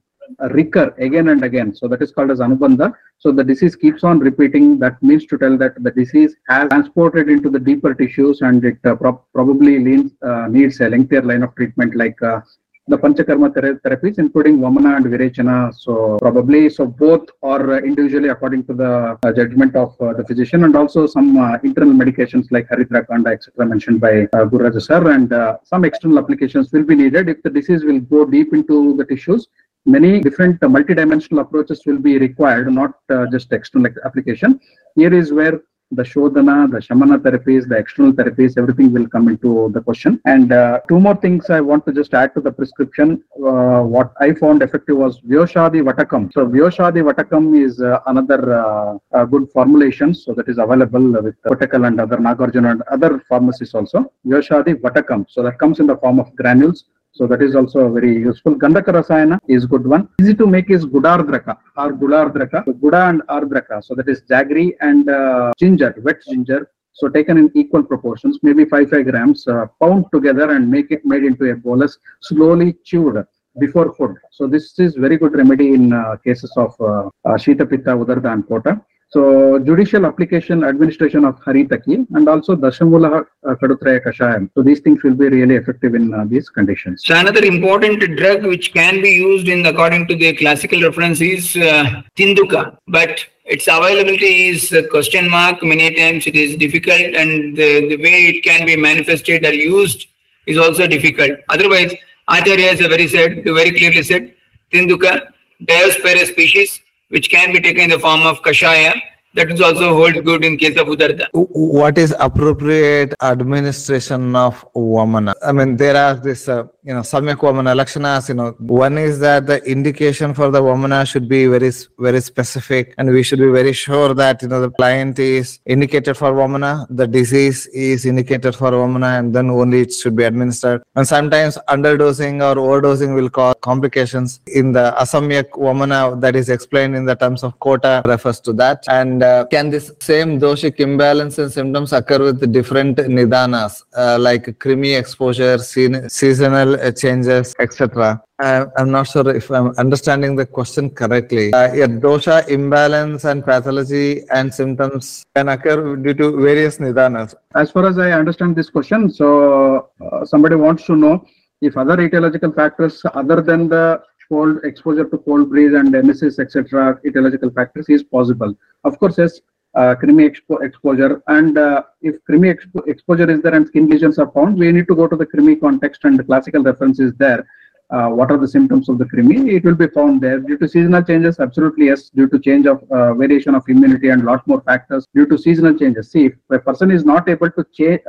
[0.50, 1.74] recur again and again.
[1.74, 2.92] So that is called as anubandha.
[3.18, 4.78] So the disease keeps on repeating.
[4.78, 8.78] That means to tell that the disease has transported into the deeper tissues and it
[8.84, 12.40] uh, prob- probably leans, uh, needs a lengthier line of treatment like uh,
[12.88, 15.74] the Panchakarma thera- therapies, including Vamana and Virechana.
[15.74, 20.24] So probably, so both are uh, individually according to the uh, judgment of uh, the
[20.24, 23.66] physician and also some uh, internal medications like Haritrakanda, etc.
[23.66, 27.50] mentioned by uh, Gururaja sir and uh, some external applications will be needed if the
[27.50, 29.48] disease will go deep into the tissues.
[29.88, 34.60] Many different uh, multidimensional approaches will be required, not uh, just external application.
[34.96, 39.70] Here is where the Shodhana, the Shamana therapies, the external therapies, everything will come into
[39.72, 40.20] the question.
[40.26, 43.24] And uh, two more things I want to just add to the prescription.
[43.34, 46.30] Uh, what I found effective was Vyoshadi Vatakam.
[46.34, 50.12] So Vyoshadi Vatakam is uh, another uh, good formulation.
[50.12, 54.12] So that is available with Kottakkal and other Nagarjuna and other pharmacies also.
[54.26, 55.24] Vyoshadi Vatakam.
[55.30, 56.84] So that comes in the form of granules.
[57.18, 58.54] So that is also a very useful.
[58.54, 60.08] Gandhaka Rasayana is good one.
[60.20, 62.64] Easy to make is Gudardraka or Gulardraka.
[62.64, 63.82] So Guda and Ardraka.
[63.82, 66.70] So that is jaggery and uh, ginger, wet ginger.
[66.92, 71.04] So taken in equal proportions, maybe 5 5 grams, uh, pound together and make it
[71.04, 73.18] made into a bolus, slowly chewed
[73.58, 74.14] before food.
[74.30, 78.32] So this is very good remedy in uh, cases of uh, uh, Shita Pitta, Udarda
[78.32, 78.80] and Kota.
[79.10, 84.50] So judicial application, administration of Haritaki and also Dashamula uh, Katutraya Kashayam.
[84.54, 87.02] So these things will be really effective in uh, these conditions.
[87.06, 91.56] So another important drug which can be used in according to the classical reference is
[91.56, 95.62] uh, Tinduka, but its availability is a question mark.
[95.62, 100.06] Many times it is difficult, and the, the way it can be manifested or used
[100.46, 101.32] is also difficult.
[101.48, 101.94] Otherwise,
[102.28, 104.34] Acharya has very said, very clearly said,
[104.70, 105.28] Tinduka,
[105.64, 109.00] Diospyros species, which can be taken in the form of Kashaya.
[109.34, 111.26] That is also holds good in case of Udarda.
[111.32, 115.34] what is appropriate administration of Vamana?
[115.44, 119.46] I mean, there are this, uh, you know, Samyak Lakshanas, you know, one is that
[119.46, 123.74] the indication for the Vamana should be very, very specific and we should be very
[123.74, 128.70] sure that, you know, the client is indicated for Vamana, the disease is indicated for
[128.70, 130.82] Vamana and then only it should be administered.
[130.96, 134.40] And sometimes underdosing or overdosing will cause complications.
[134.46, 138.84] In the Asamyak Vamana that is explained in the terms of Kota refers to that.
[138.88, 144.58] And uh, can this same doshic imbalance and symptoms occur with different nidanas uh, like
[144.58, 148.22] krimi exposure, seasonal uh, changes, etc.?
[148.38, 151.52] Uh, I'm not sure if I'm understanding the question correctly.
[151.52, 157.34] Uh, yeah, dosha imbalance and pathology and symptoms can occur due to various nidanas.
[157.54, 161.24] As far as I understand this question, so uh, somebody wants to know
[161.60, 167.00] if other etiological factors other than the cold exposure to cold breeze and emesis, etc.,
[167.04, 168.54] etiological factors is possible.
[168.84, 169.40] Of course, yes,
[169.80, 174.18] uh, krimi expo- exposure, and uh, if krimi expo- exposure is there and skin lesions
[174.22, 177.12] are found, we need to go to the krimi context and the classical reference is
[177.24, 177.42] there.
[177.90, 179.36] Uh, what are the symptoms of the krimi?
[179.56, 181.40] It will be found there due to seasonal changes.
[181.40, 182.10] Absolutely yes.
[182.10, 185.74] Due to change of uh, variation of immunity and lot more factors due to seasonal
[185.82, 186.10] changes.
[186.10, 187.62] See, if a person is not able to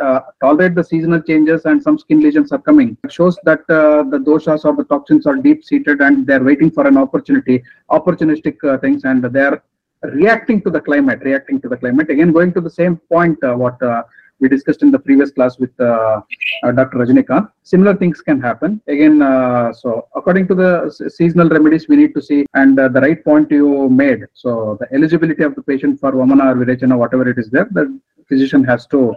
[0.07, 4.03] uh, tolerate the seasonal changes and some skin lesions are coming, it shows that uh,
[4.13, 8.57] the doshas or the toxins are deep seated and they're waiting for an opportunity, opportunistic
[8.81, 9.63] things, and they're
[10.03, 12.09] reacting to the climate, reacting to the climate.
[12.09, 14.03] Again, going to the same point, uh, what uh,
[14.39, 16.21] we discussed in the previous class with uh,
[16.63, 16.99] uh, Dr.
[16.99, 17.51] Rajnikant.
[17.63, 18.81] Similar things can happen.
[18.87, 23.01] Again, uh, so according to the seasonal remedies, we need to see, and uh, the
[23.01, 24.25] right point you made.
[24.33, 27.99] So the eligibility of the patient for Vamana or Virechana, whatever it is there, the
[28.27, 29.15] physician has to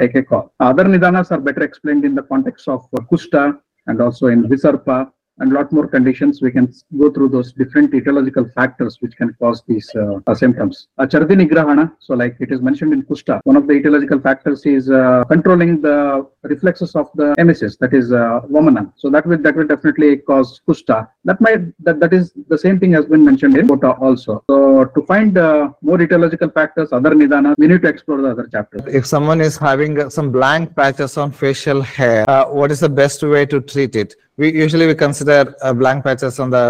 [0.00, 0.52] take a call.
[0.58, 5.52] Other nidanas are better explained in the context of Kushta and also in Visarpa and
[5.52, 6.40] lot more conditions.
[6.42, 10.88] We can go through those different etiological factors which can cause these uh, uh, symptoms.
[10.98, 14.90] Uh, Nigrahana, so like it is mentioned in Kushta, one of the etiological factors is
[14.90, 18.92] uh, controlling the reflexes of the emesis, that is uh, Vamana.
[18.96, 21.08] So that will that will definitely cause Kushta.
[21.28, 24.32] That might that, that is the same thing has been mentioned in Kota also.
[24.50, 24.56] So
[24.94, 28.82] to find uh, more etiological factors, other nidana, we need to explore the other chapters.
[29.00, 32.88] If someone is having uh, some blank patches on facial hair, uh, what is the
[33.02, 34.14] best way to treat it?
[34.40, 36.64] We usually we consider uh, blank patches on the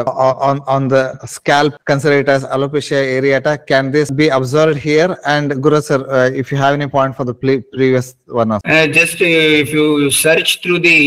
[0.48, 1.02] on on the
[1.36, 3.52] scalp, consider it as alopecia areata.
[3.72, 5.10] Can this be observed here?
[5.34, 8.06] And Guru sir, uh, if you have any point for the pre- previous
[8.42, 10.98] one, of- Uh, just uh, if you search through the,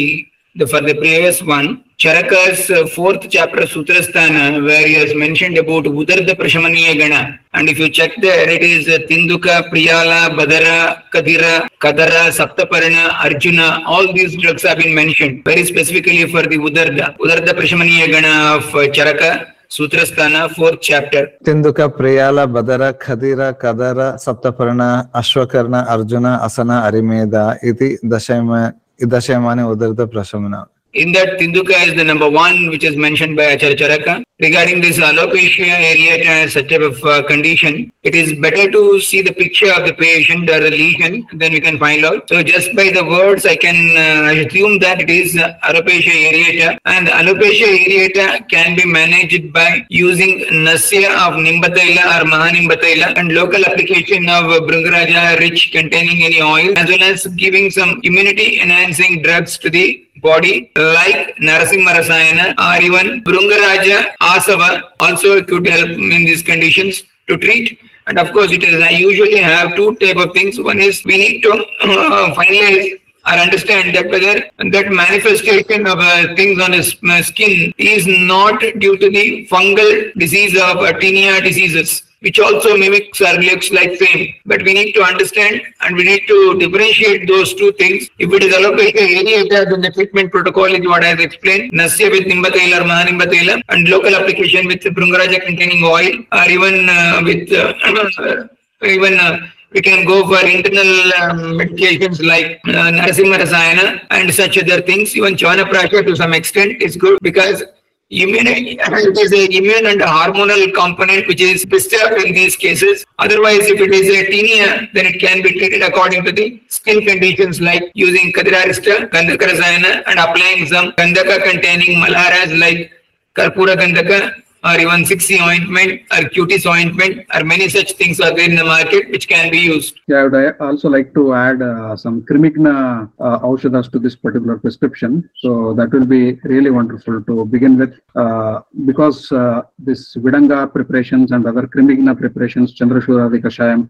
[0.60, 5.84] the for the previous one, Charaka's uh, fourth chapter Sutrasthana, where he has mentioned about
[5.84, 7.40] Udarda Prashamaniya Gana.
[7.54, 13.84] And if you check there, it is uh, Tinduka, Priyala, Badara, Kadira, Kadara, Saptaparana, Arjuna.
[13.86, 17.16] All these drugs have been mentioned very specifically for the Udarda.
[17.20, 21.34] Udarda Prashamaniya Gana of uh, Charaka, Sutrasthana, fourth chapter.
[21.44, 30.66] Tinduka, Priyala, Badara, Khadira, Kadara, Saptaparana, Ashwakarna, Arjuna, Asana, Arimeda, iti dashayama, dashayamani udarda prashamana.
[30.94, 34.24] In that, Tinduka is the number one, which is mentioned by Acharya Charaka.
[34.42, 39.22] Regarding this alopecia areata as such type of uh, condition, it is better to see
[39.22, 42.28] the picture of the patient or the lesion, then we can find out.
[42.28, 46.80] So just by the words, I can uh, assume that it is uh, alopecia areata,
[46.86, 53.64] and alopecia areata can be managed by using nasya of Nimbataila or Mahanimbathaila and local
[53.64, 59.58] application of Bhringaraja rich containing any oil, as well as giving some immunity enhancing drugs
[59.60, 66.44] to the body like Narasimha Rasayana or even Brungaraja Asava also could help in these
[66.44, 67.80] conditions to treat.
[68.08, 70.60] And of course, it is I usually have two type of things.
[70.60, 76.36] One is we need to uh, finalize or understand that whether that manifestation of uh,
[76.36, 81.44] things on his uh, skin is not due to the fungal disease of uh, tinea
[81.44, 84.34] diseases which also mimics or looks like same.
[84.46, 88.10] But we need to understand and we need to differentiate those two things.
[88.20, 91.72] If it is alopecia areata, then the treatment protocol is what I have explained.
[91.74, 97.22] Nasya with Nimbathaila or Mahanimbathaila and local application with Brungaraja containing oil or even uh,
[97.24, 98.48] with uh,
[98.84, 99.40] even uh,
[99.74, 105.16] we can go for internal um, medications like uh, Narasimha Rasayana and such other things.
[105.16, 107.64] Even Chawanaprasha to some extent is good because
[108.12, 113.06] immunity it is an immune and a hormonal component which is disturbed in these cases.
[113.20, 117.06] Otherwise, if it is a tinea, then it can be treated according to the skin
[117.06, 122.92] conditions like using Khadirarishta, Gandhaka Rasayana and applying some Gandhaka containing malaharas like
[123.36, 128.50] Karpura Gandhaka or even 6C ointment or cutis ointment or many such things are there
[128.50, 130.00] in the market which can be used.
[130.08, 134.16] Yeah, I would uh, also like to add uh, some Krimigna uh, Aushadas to this
[134.16, 135.30] particular prescription.
[135.38, 141.32] So that will be really wonderful to begin with uh, because uh, this Vidanga preparations
[141.32, 143.90] and other Krimigna preparations, Chandrashuradi Kashayam,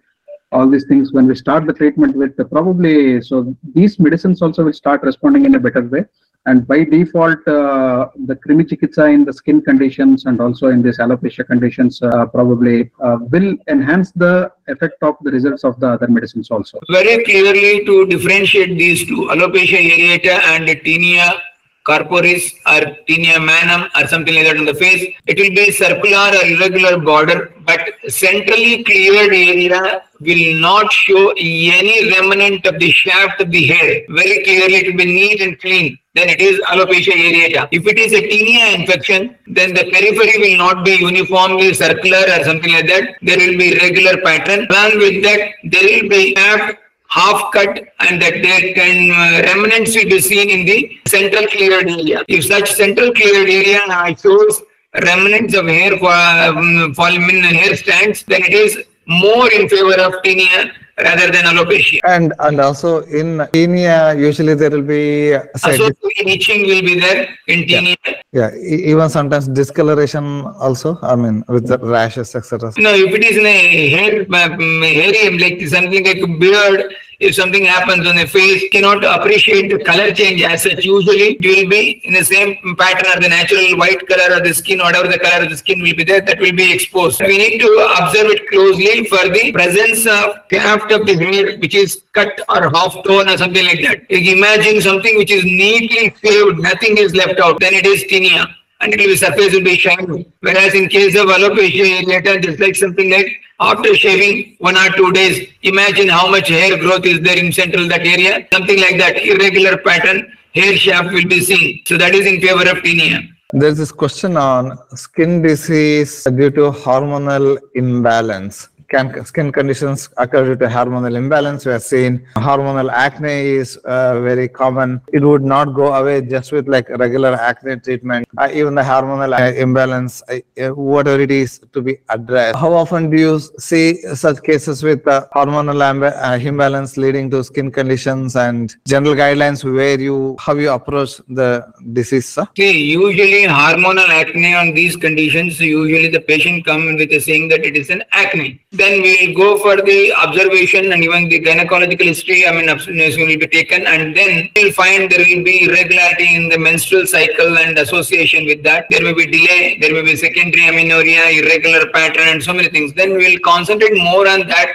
[0.52, 4.66] all these things when we start the treatment with uh, probably so these medicines also
[4.66, 6.04] will start responding in a better way
[6.48, 10.98] and by default uh, the krimi chikitsa in the skin conditions and also in this
[10.98, 16.08] alopecia conditions uh, probably uh, will enhance the effect of the results of the other
[16.08, 16.80] medicines also.
[16.90, 21.40] Very clearly to differentiate these two, alopecia areata and tinea
[21.88, 26.30] corporis or tinea manum or something like that on the face, it will be circular
[26.40, 33.42] or irregular border, but centrally cleared area will not show any remnant of the shaft
[33.42, 34.04] of the hair.
[34.10, 35.98] Very clearly, it will be neat and clean.
[36.14, 37.70] Then it is alopecia areata.
[37.72, 42.44] If it is a tinea infection, then the periphery will not be uniformly circular or
[42.44, 43.16] something like that.
[43.22, 44.68] There will be regular pattern.
[44.70, 46.78] Along with that, there will be shaft
[47.12, 51.90] half cut and that there can uh, remnants will be seen in the central cleared
[51.90, 52.24] area.
[52.28, 53.82] If such central cleared area
[54.22, 54.62] shows
[55.10, 60.14] remnants of hair um, falling in hair stands, then it is more in favor of
[60.24, 60.72] tinea
[61.08, 62.00] rather than alopecia.
[62.08, 65.98] And and also in tinea, usually there will be Associated
[66.36, 67.98] itching will be there in tinea.
[68.32, 70.26] yeah, e- even sometimes discoloration
[70.68, 70.98] also.
[71.02, 72.72] I mean, with the rashes, etc.
[72.78, 77.36] No, if it is in a hair, um, hairy, like something like a beard, if
[77.36, 80.84] something happens on the face, cannot appreciate the color change as such.
[80.84, 84.54] Usually, it will be in the same pattern or the natural white color of the
[84.54, 87.22] skin, whatever the color of the skin will be there, that will be exposed.
[87.22, 91.76] We need to observe it closely for the presence of shaft of the hair, which
[91.76, 94.06] is cut or half tone or something like that.
[94.10, 98.48] Imagine something which is neatly shaved, nothing is left out, then it is tinea
[98.82, 100.28] and will surface will be shiny.
[100.42, 103.28] Whereas in case of alopecia areata, just like something like
[103.60, 107.88] after shaving one or two days, imagine how much hair growth is there in central
[107.88, 108.48] that area.
[108.52, 111.82] Something like that, irregular pattern, hair shaft will be seen.
[111.86, 113.28] So that is in favor of tinea.
[113.54, 118.70] There's this question on skin disease due to hormonal imbalance.
[118.92, 121.66] Can skin conditions occur due to hormonal imbalance?
[121.66, 125.00] We have seen hormonal acne is uh, very common.
[125.14, 128.28] It would not go away just with like regular acne treatment.
[128.38, 132.58] Uh, even the hormonal imbalance, uh, uh, whatever it is to be addressed.
[132.58, 137.46] How often do you see such cases with uh, hormonal amb- uh, imbalance leading to
[137.46, 142.28] skin conditions and general guidelines where you how you approach the disease?
[142.28, 142.46] Sir?
[142.58, 147.64] See, usually hormonal acne on these conditions, usually the patient comes with a saying that
[147.64, 148.60] it is an acne.
[148.82, 153.28] Then we will go for the observation and even the gynecological history, I mean, observation
[153.28, 157.60] will be taken and then we'll find there will be irregularity in the menstrual cycle
[157.60, 158.88] and association with that.
[158.90, 162.92] There may be delay, there may be secondary amenorrhea, irregular pattern and so many things.
[162.94, 164.70] Then we'll concentrate more on that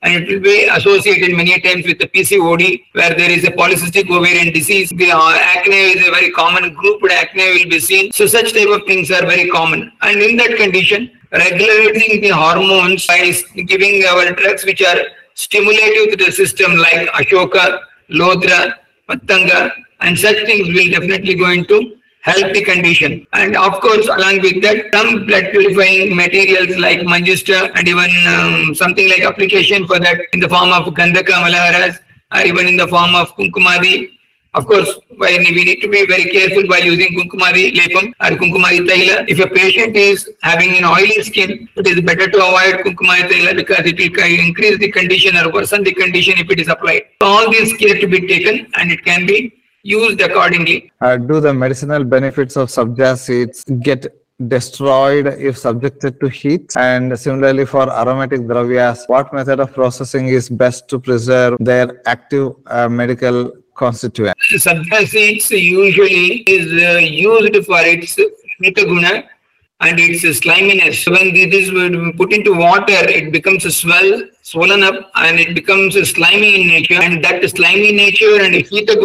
[0.00, 4.08] and it will be associated many times with the PCOD, where there is a polycystic
[4.08, 4.88] ovarian disease.
[4.88, 8.10] The uh, acne is a very common group, acne will be seen.
[8.12, 9.92] So such type of things are very common.
[10.00, 13.32] And in that condition, regulating the hormones by
[13.66, 15.00] giving our drugs which are
[15.34, 18.74] stimulative to the system like Ashoka, Lodhra,
[19.08, 23.26] Patanga and such things will definitely going to help the condition.
[23.32, 28.74] And of course, along with that, some blood purifying materials like Manjishta and even um,
[28.74, 31.98] something like application for that in the form of Gandhaka Malaharas
[32.34, 34.18] or even in the form of Kunkumadi.
[34.52, 39.24] Of course, we need to be very careful while using Kunkumadi Lepam or Kunkumadi Taila.
[39.28, 43.54] If a patient is having an oily skin, it is better to avoid Kunkumadi Taila
[43.54, 47.02] because it will increase the condition or worsen the condition if it is applied.
[47.22, 49.52] So all these care to be taken and it can be
[49.84, 50.90] used accordingly.
[51.00, 54.04] Uh, do the medicinal benefits of sabja seeds get
[54.48, 56.76] destroyed if subjected to heat?
[56.76, 62.54] And similarly for aromatic dravyas, what method of processing is best to preserve their active
[62.66, 64.36] uh, medical constituent?
[65.12, 68.14] Seeds usually is uh, used for its
[68.92, 69.12] guna
[69.80, 71.06] and its sliminess.
[71.14, 71.70] When this is
[72.16, 74.10] put into water, it becomes a swell,
[74.42, 77.00] swollen up, and it becomes slimy in nature.
[77.06, 78.54] And that slimy nature and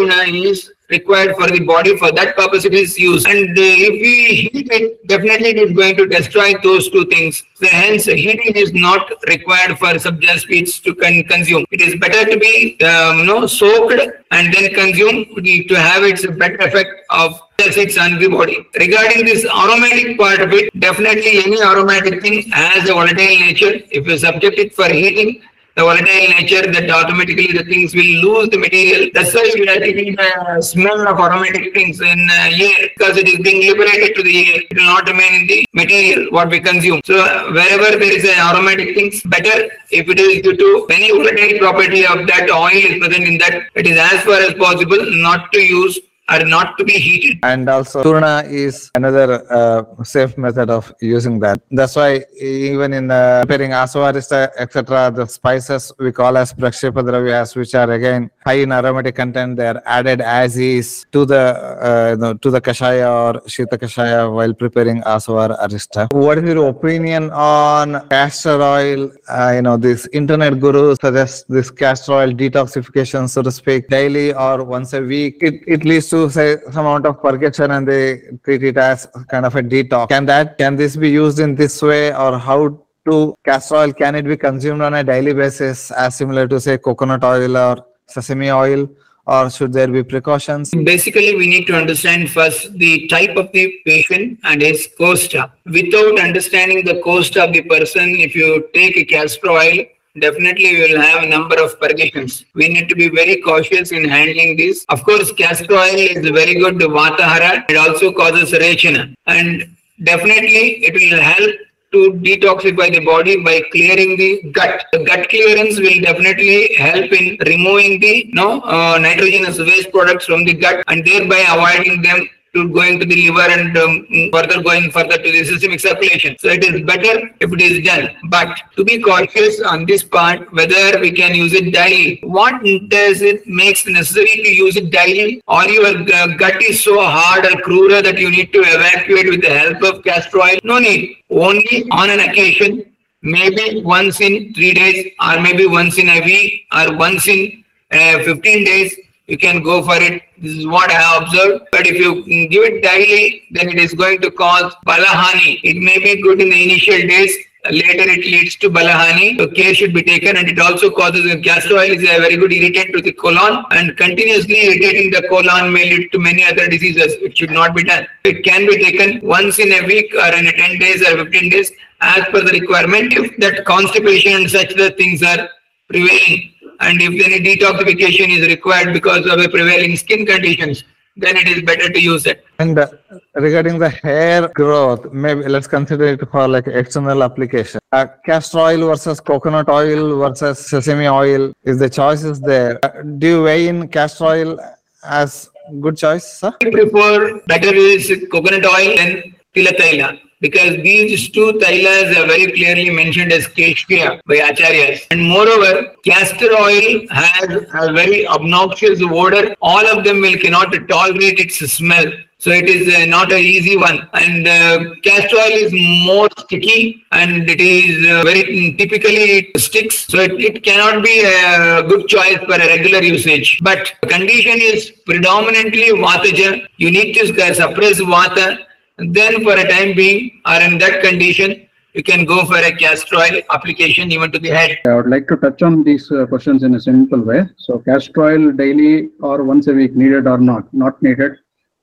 [0.00, 0.18] guna
[0.48, 1.96] is required for the body.
[1.96, 3.26] For that purpose, it is used.
[3.26, 7.42] And uh, if we heat it, definitely it is going to destroy those two things.
[7.54, 11.64] So hence, heating is not required for sabja seeds to con- consume.
[11.70, 16.26] It is better to be, um, you know, soaked and then consumed to have its
[16.26, 18.58] better effect of acids on the body.
[18.78, 23.80] Regarding this aromatic part of it, definitely any aromatic thing has a volatile nature.
[23.90, 25.42] If you subject it for heating,
[25.76, 29.10] the volatile nature that automatically the things will lose the material.
[29.12, 33.28] That's why we are taking the smell of aromatic things in uh, air because it
[33.28, 34.62] is being liberated to the air.
[34.70, 37.02] It will not remain in the material what we consume.
[37.04, 37.16] So
[37.52, 42.06] wherever there is an aromatic things, better if it is due to any volatile property
[42.06, 45.60] of that oil is present in that, it is as far as possible not to
[45.60, 47.38] use are not to be heated.
[47.42, 51.60] And also, Churna is another uh, safe method of using that.
[51.70, 57.74] That's why even in uh, preparing aswarista, etc., the spices we call as prakshepadravyas, which
[57.74, 61.44] are again high in aromatic content, they are added as is to the
[61.88, 66.06] uh, you know, to the kashaya or shita kashaya while preparing aswar arista.
[66.12, 69.10] What is your opinion on castor oil?
[69.28, 74.32] Uh, you know, this internet guru suggests this castor oil detoxification, so to speak, daily
[74.32, 75.38] or once a week.
[75.40, 79.44] It, it leads to say some amount of purgation and they treat it as kind
[79.44, 80.08] of a detox.
[80.08, 82.60] Can that can this be used in this way or how
[83.08, 86.76] to castor oil can it be consumed on a daily basis as similar to say
[86.76, 87.76] coconut oil or
[88.06, 88.88] sesame oil
[89.26, 90.70] or should there be precautions?
[90.70, 95.50] Basically, we need to understand first the type of the patient and his koshta.
[95.64, 99.84] Without understanding the koshta of the person, if you take a castor oil,
[100.20, 102.44] definitely we will have a number of purgations.
[102.54, 104.84] We need to be very cautious in handling this.
[104.88, 107.64] Of course, castor oil is very good to vatahara.
[107.68, 109.14] It also causes rechana.
[109.26, 111.54] And definitely it will help
[111.96, 114.84] to detoxify the body by clearing the gut.
[114.92, 120.44] The gut clearance will definitely help in removing the no uh, nitrogenous waste products from
[120.44, 123.94] the gut and thereby avoiding them to going to the liver and um,
[124.32, 126.36] further going further to the systemic circulation.
[126.40, 128.08] So it is better if it is done.
[128.34, 132.20] But to be cautious on this part, whether we can use it daily.
[132.22, 135.42] What does it makes necessary to use it daily?
[135.46, 139.42] Or your uh, gut is so hard or cruel that you need to evacuate with
[139.42, 140.58] the help of castor oil?
[140.64, 141.16] No need.
[141.30, 142.84] Only on an occasion,
[143.22, 148.22] maybe once in three days, or maybe once in a week, or once in uh,
[148.24, 148.96] 15 days,
[149.26, 150.22] you can go for it.
[150.38, 151.64] This is what I have observed.
[151.72, 155.60] But if you give it daily, then it is going to cause balahani.
[155.64, 157.36] It may be good in the initial days.
[157.68, 159.38] Later it leads to balahani.
[159.38, 162.52] So care should be taken and it also causes castor oil is a very good
[162.52, 167.14] irritant to the colon and continuously irritating the colon may lead to many other diseases.
[167.14, 168.06] It should not be done.
[168.24, 171.50] It can be taken once in a week or in a 10 days or 15
[171.50, 173.12] days as per the requirement.
[173.12, 175.48] If that constipation and such the things are
[175.88, 180.84] prevailing and if any detoxification is required because of a prevailing skin conditions,
[181.16, 182.44] then it is better to use it.
[182.58, 182.88] And uh,
[183.34, 187.80] regarding the hair growth, maybe let's consider it for like external application.
[187.92, 192.84] Uh, castor oil versus coconut oil versus sesame oil is the choice is there.
[192.84, 194.60] Uh, do you weigh in castor oil
[195.04, 195.50] as
[195.80, 196.52] good choice, sir?
[196.62, 202.90] I prefer better is coconut oil than tila because these two tailas are very clearly
[202.90, 205.06] mentioned as keshya by acharyas.
[205.10, 209.54] And moreover, castor oil has a very obnoxious odor.
[209.62, 212.12] All of them will cannot tolerate its smell.
[212.38, 214.06] So it is uh, not an easy one.
[214.12, 215.72] And uh, castor oil is
[216.04, 220.06] more sticky and it is uh, very typically it sticks.
[220.06, 223.58] So it, it cannot be a good choice for a regular usage.
[223.62, 226.66] But condition is predominantly vataja.
[226.76, 228.66] You need to suppress vata
[228.98, 233.16] then for a time being or in that condition you can go for a castor
[233.16, 234.78] oil application even to the head.
[234.86, 237.44] I would like to touch on these uh, questions in a simple way.
[237.56, 240.72] So castor oil daily or once a week needed or not?
[240.74, 241.32] Not needed.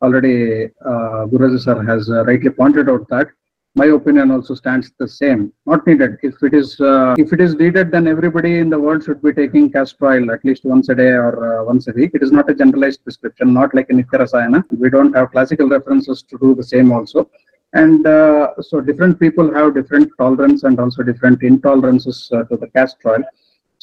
[0.03, 3.28] Already uh, Guru sir has uh, rightly pointed out that
[3.76, 5.51] my opinion also stands the same.
[5.65, 6.17] Not needed.
[6.21, 9.34] If it is uh, if it is needed, then everybody in the world should be
[9.34, 12.11] taking castor oil at least once a day or uh, once a week.
[12.13, 16.21] It is not a generalized prescription, not like in Nitya We don't have classical references
[16.24, 17.30] to do the same also.
[17.74, 22.67] And uh, so different people have different tolerance and also different intolerances uh, to the
[22.67, 23.24] castor oil.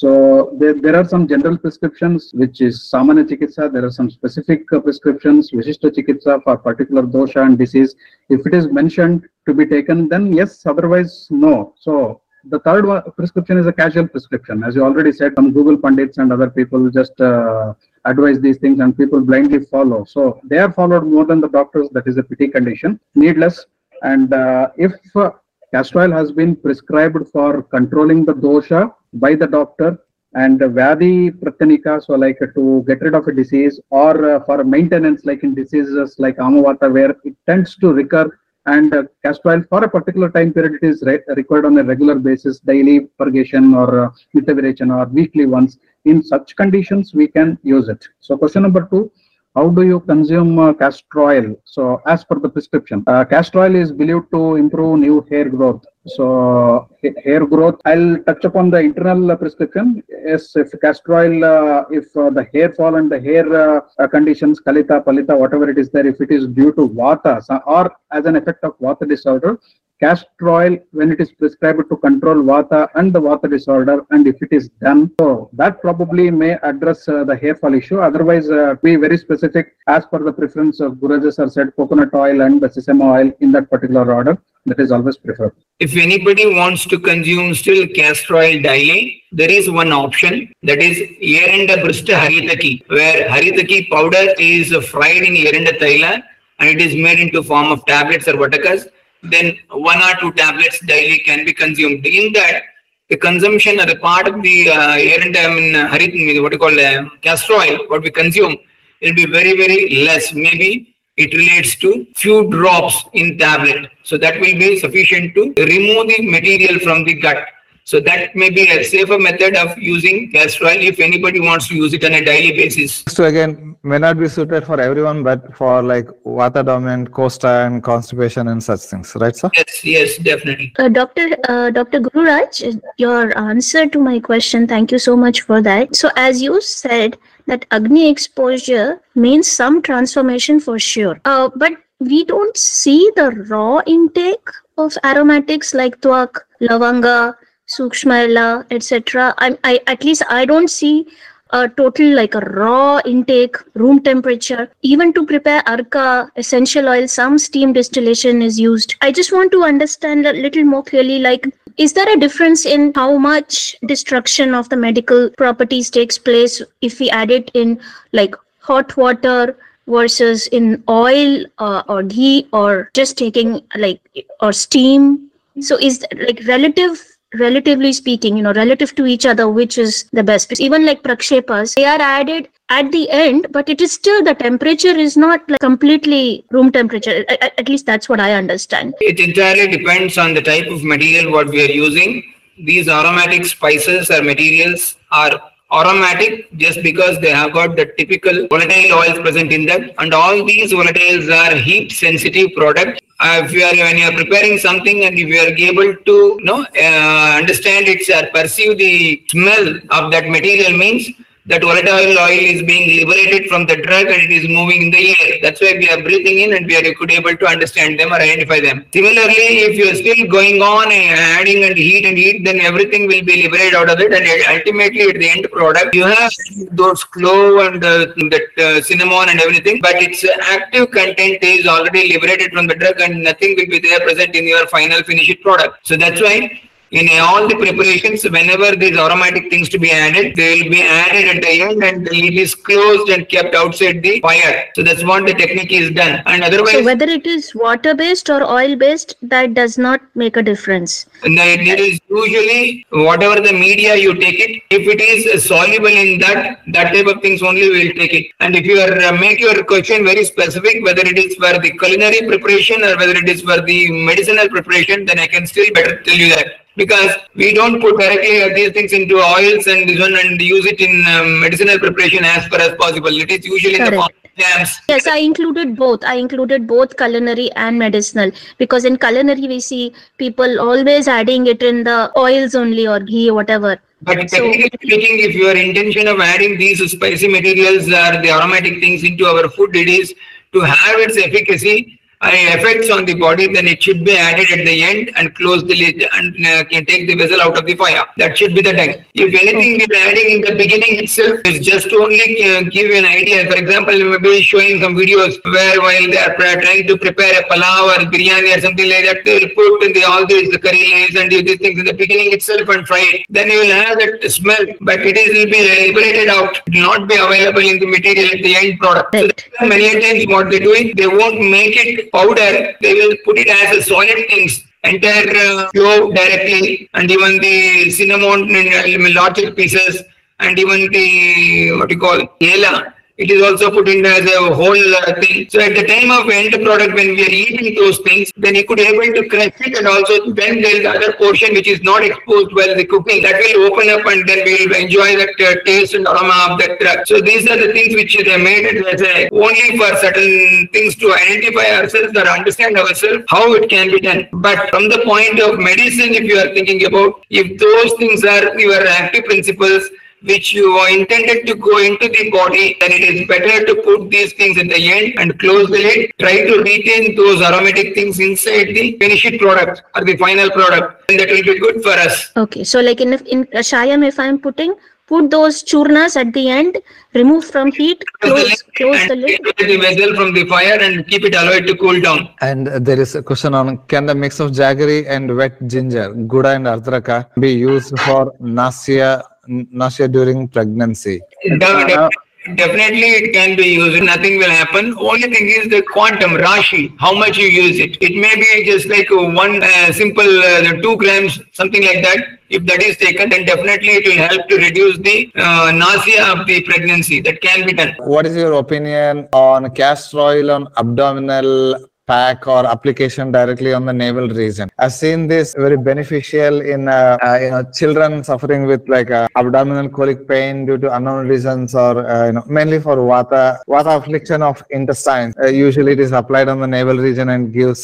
[0.01, 3.71] So there, there are some general prescriptions, which is Samanya Chikitsa.
[3.71, 7.95] There are some specific uh, prescriptions, Vishishta Chikitsa for particular dosha and disease.
[8.31, 11.75] If it is mentioned to be taken, then yes, otherwise no.
[11.79, 14.65] So the third one, prescription is a casual prescription.
[14.65, 17.75] As you already said, some Google pundits and other people just uh,
[18.07, 20.05] advise these things and people blindly follow.
[20.05, 21.91] So they are followed more than the doctors.
[21.93, 22.99] That is a pity condition.
[23.15, 23.67] Needless.
[24.03, 25.33] And uh, if uh,
[25.73, 29.99] castor oil has been prescribed for controlling the dosha by the doctor
[30.35, 35.25] and Vyadhi Pratyanika, so like to get rid of a disease or uh, for maintenance,
[35.25, 39.83] like in diseases like Amavata, where it tends to recur and uh, castor oil for
[39.85, 44.05] a particular time period, it is re required on a regular basis, daily purgation or
[44.05, 45.79] uh, or weekly once.
[46.05, 48.07] In such conditions, we can use it.
[48.21, 49.11] So question number two,
[49.55, 51.57] how do you consume uh, castor oil?
[51.65, 55.85] So as per the prescription, uh, castor oil is believed to improve new hair growth.
[56.07, 56.89] So
[57.25, 60.03] hair growth, I'll touch upon the internal uh, prescription.
[60.09, 64.61] Yes, if castor oil, uh, if uh, the hair fall and the hair uh, conditions,
[64.61, 68.37] kalita, palita, whatever it is there, if it is due to vata or as an
[68.37, 69.59] effect of vata disorder,
[70.03, 74.37] castor oil when it is prescribed to control vata and the vata disorder and if
[74.47, 77.99] it is done so that probably may address uh, the hair fall issue.
[78.01, 82.41] Otherwise uh, be very specific as per the preference of Gururaja's sir said coconut oil
[82.47, 84.37] and the sesame oil in that particular order.
[84.67, 85.55] That is always preferred.
[85.79, 90.53] If anybody wants to consume still castor oil daily there is one option.
[90.63, 90.99] That is
[91.35, 96.23] Yerenda Brista Haritaki where Haritaki powder is fried in Yerenda Taila
[96.59, 98.89] and it is made into form of tablets or vatakas
[99.23, 102.07] then one or two tablets daily can be consumed.
[102.07, 102.63] In that,
[103.09, 106.59] the consumption or the part of the uh, air and I mean, harit, what you
[106.59, 108.57] call uh, castor oil, what we consume,
[109.03, 110.33] will be very, very less.
[110.33, 113.91] Maybe it relates to few drops in tablet.
[114.05, 117.47] So that will be sufficient to remove the material from the gut.
[117.85, 121.75] So that may be a safer method of using castor oil if anybody wants to
[121.75, 123.05] use it on a daily basis.
[123.09, 127.83] So again, may not be suited for everyone, but for like vata dominant, koshta and
[127.83, 129.51] constipation and such things, right, sir?
[129.57, 130.73] Yes, yes, definitely.
[130.79, 132.01] Uh, Doctor uh, Dr.
[132.01, 135.97] Gururaj, your answer to my question, thank you so much for that.
[135.97, 141.21] So as you said, that Agni exposure means some transformation for sure.
[141.25, 147.35] Uh, but we don't see the raw intake of aromatics like twak, lavanga,
[147.71, 149.35] Sukshma etc.
[149.39, 151.07] I, I at least I don't see
[151.53, 154.71] a total like a raw intake, room temperature.
[154.83, 158.95] Even to prepare arka essential oil, some steam distillation is used.
[159.01, 161.19] I just want to understand a little more clearly.
[161.19, 166.63] Like, is there a difference in how much destruction of the medical properties takes place
[166.81, 167.81] if we add it in
[168.13, 169.57] like hot water?
[169.89, 174.01] versus in oil uh, or ghee or just taking like
[174.41, 175.29] or steam
[175.61, 180.23] so is like relative relatively speaking, you know, relative to each other, which is the
[180.23, 180.59] best.
[180.61, 184.89] Even like prakshepas, they are added at the end, but it is still the temperature
[184.89, 187.25] is not like completely room temperature.
[187.29, 188.95] At, at least that's what I understand.
[189.01, 192.23] It entirely depends on the type of material what we are using.
[192.59, 198.99] These aromatic spices or materials are aromatic just because they have got the typical volatile
[198.99, 199.91] oils present in them.
[199.99, 204.17] And all these volatiles are heat sensitive products uh, if you are when you are
[204.23, 208.79] preparing something and if you are able to you know uh, understand it or perceive
[208.79, 211.11] the smell of that material means
[211.47, 215.17] that volatile oil is being liberated from the drug and it is moving in the
[215.17, 215.39] air.
[215.43, 218.61] That's why we are breathing in and we are able to understand them or identify
[218.61, 218.85] them.
[218.93, 223.07] Similarly, if you are still going on and adding and heat and heat, then everything
[223.07, 224.25] will be liberated out of it and
[224.55, 226.33] ultimately at the end product, you have
[226.73, 232.13] those clove and uh, that uh, cinnamon and everything, but its active content is already
[232.13, 235.87] liberated from the drug and nothing will be there present in your final finished product.
[235.87, 240.63] So that's why In all the preparations, whenever these aromatic things to be added, they
[240.63, 244.69] will be added at the end and it is closed and kept outside the fire.
[244.75, 246.21] So that's what the technique is done.
[246.27, 250.43] And So whether it is water based or oil based, that does not make a
[250.43, 251.07] difference.
[251.25, 254.63] No, it it is usually whatever the media you take it.
[254.71, 258.33] If it is soluble in that, that type of things only we will take it.
[258.41, 261.71] And if you are uh, make your question very specific, whether it is for the
[261.79, 266.03] culinary preparation or whether it is for the medicinal preparation, then I can still better
[266.03, 266.60] tell you that.
[266.77, 270.81] Because we don't put directly these things into oils and this one and use it
[270.81, 273.09] in um, medicinal preparation as far as possible.
[273.09, 274.03] It is usually in the Correct.
[274.03, 274.79] form jams.
[274.89, 276.05] Yes, I included both.
[276.05, 281.63] I included both culinary and medicinal because in culinary we see people always adding it
[281.63, 283.79] in the oils only or ghee or whatever.
[284.03, 288.81] But So- technically speaking, if your intention of adding these spicy materials or the aromatic
[288.81, 290.15] things into our food, it is
[290.53, 294.83] to have its efficacy effects on the body, then it should be added at the
[294.83, 298.05] end and close the lid and uh, can take the vessel out of the fire.
[298.19, 299.05] That should be the time.
[299.15, 302.97] If anything is adding in the beginning itself, it's just to only uh, give you
[302.97, 303.51] an idea.
[303.51, 307.41] For example, we may be showing some videos where while they are trying to prepare
[307.41, 310.51] a palav or biryani or something like that, they will put in the all these
[310.51, 313.27] the curry leaves and these things in the beginning itself and fry it.
[313.31, 316.83] Then you will have that smell, but it is will be liberated out, it will
[316.83, 319.49] not be available in the material at the end product.
[319.59, 323.39] So many times what they do is they won't make it powder, they will put
[323.39, 324.65] it as a solid things.
[324.83, 330.03] Entire uh, directly, and even the cinnamon in uh, larger pieces,
[330.39, 332.95] and even the what you call yela.
[333.21, 335.47] It is also put in as a whole uh, thing.
[335.51, 338.65] So at the time of end product, when we are eating those things, then you
[338.65, 342.03] could able to crush it, and also then there is other portion which is not
[342.03, 343.23] exposed while the cooking.
[343.23, 346.59] That will open up, and then we will enjoy that uh, taste and aroma of
[346.61, 347.07] that drug.
[347.07, 350.97] So these are the things which they made it as a only for certain things
[350.97, 354.29] to identify ourselves or understand ourselves how it can be done.
[354.33, 358.59] But from the point of medicine, if you are thinking about if those things are
[358.59, 359.91] your active principles
[360.23, 364.11] which you are intended to go into the body, then it is better to put
[364.11, 366.11] these things at the end and close the lid.
[366.19, 371.19] Try to retain those aromatic things inside the finished product or the final product, and
[371.21, 372.33] that will be good for us.
[372.37, 374.75] Okay, so like in in kashayam, if I'm putting,
[375.07, 376.79] put those churnas at the end,
[377.15, 379.41] remove from heat, close close the lid.
[379.45, 382.29] take the vessel from the fire and keep it allowed to cool down.
[382.41, 386.55] And there is a question on can the mix of jaggery and wet ginger, guda
[386.57, 391.21] and ardraka be used for nausea, nausea during pregnancy?
[391.45, 392.09] De- de-
[392.57, 394.97] Definitely it can be used, nothing will happen.
[394.99, 397.99] Only thing is the quantum, Rashi, how much you use it.
[398.01, 402.39] It may be just like one uh, simple uh, the two grams, something like that.
[402.49, 406.47] If that is taken, then definitely it will help to reduce the uh, nausea of
[406.47, 407.21] the pregnancy.
[407.21, 407.95] That can be done.
[407.99, 411.77] What is your opinion on castor oil on abdominal
[412.11, 414.69] pack or application directly on the navel region?
[414.79, 419.29] I've seen this very beneficial in uh, uh, you know children suffering with like uh,
[419.41, 423.43] abdominal colic pain due to unknown reasons or uh, you know mainly for vata
[423.75, 425.35] vata affliction of intestines.
[425.43, 427.83] Uh, usually it is applied on the navel region and gives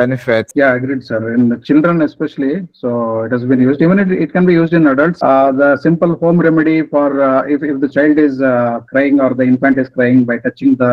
[0.00, 0.52] benefits.
[0.62, 1.20] Yeah, agreed, sir.
[1.34, 3.82] In the children especially, so it has been used.
[3.86, 5.20] Even it, it can be used in adults.
[5.22, 7.08] Uh, the simple home remedy for
[7.54, 8.38] if, if the child is
[8.90, 10.92] crying or the infant is crying by touching the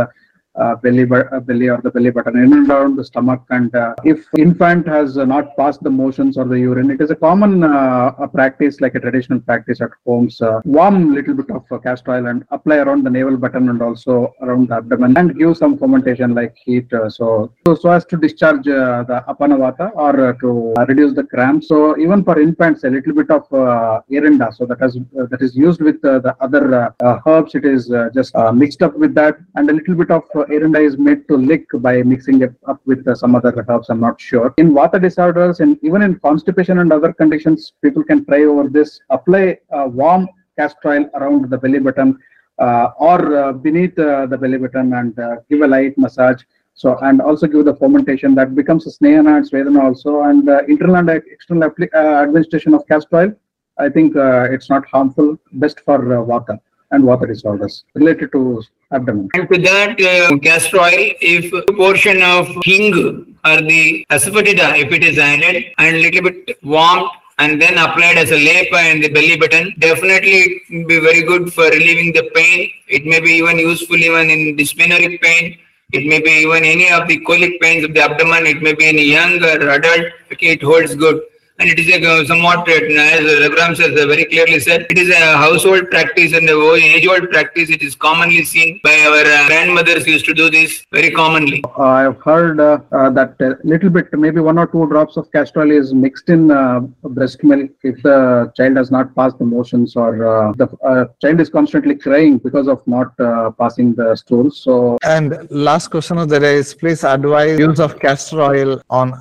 [0.56, 3.42] uh, belly, uh, belly or the belly button in and around the stomach.
[3.50, 7.10] And uh, if infant has uh, not passed the motions or the urine, it is
[7.10, 10.42] a common uh, a practice, like a traditional practice at homes.
[10.66, 14.70] Warm little bit of castor oil and apply around the navel button and also around
[14.70, 16.88] the abdomen and give some fermentation like heat.
[17.10, 21.68] So, so, so as to discharge the apanavata or to reduce the cramps.
[21.68, 24.56] So even for infants, a little bit of uh, erinda.
[24.56, 26.94] So that has that is used with the other
[27.26, 27.56] herbs.
[27.56, 31.28] It is just mixed up with that, and a little bit of uh, is made
[31.28, 33.90] to lick by mixing it up with uh, some other herbs.
[33.90, 34.54] I'm not sure.
[34.58, 39.00] In water disorders and even in constipation and other conditions, people can try over this.
[39.10, 40.28] Apply uh, warm
[40.58, 42.20] castor oil around the belly button
[42.60, 45.16] uh, or uh, beneath uh, the belly button and
[45.50, 46.42] give a light massage.
[46.76, 50.96] So and also give the fermentation that becomes a snehana and svedana also and internal
[50.96, 53.34] and external administration of castor oil.
[53.78, 56.60] I think it's not harmful, best for vata
[56.94, 59.30] and water disorders related to abdomen.
[59.34, 61.04] And to that uh, castor oil,
[61.36, 66.58] if a portion of hing or the asafoetida, if it is added and little bit
[66.64, 71.00] warmed and then applied as a lepa in the belly button, definitely it will be
[71.00, 72.70] very good for relieving the pain.
[72.88, 75.58] It may be even useful even in dyspneic pain.
[75.92, 78.46] It may be even any of the colic pains of the abdomen.
[78.48, 80.06] It may be in a young or adult.
[80.32, 81.22] Okay, it holds good.
[81.64, 84.98] And it is a uh, somewhat, uh, as Raghuram has uh, very clearly said, it
[84.98, 87.70] is a household practice and a age-old practice.
[87.70, 91.64] It is commonly seen by our uh, grandmothers used to do this very commonly.
[91.78, 95.62] I've heard uh, uh, that a little bit, maybe one or two drops of castor
[95.62, 96.82] oil is mixed in uh,
[97.18, 101.40] breast milk if the child has not passed the motions or uh, the uh, child
[101.40, 104.62] is constantly crying because of not uh, passing the stools.
[104.62, 109.14] So And last question of the day is please advise use of castor oil on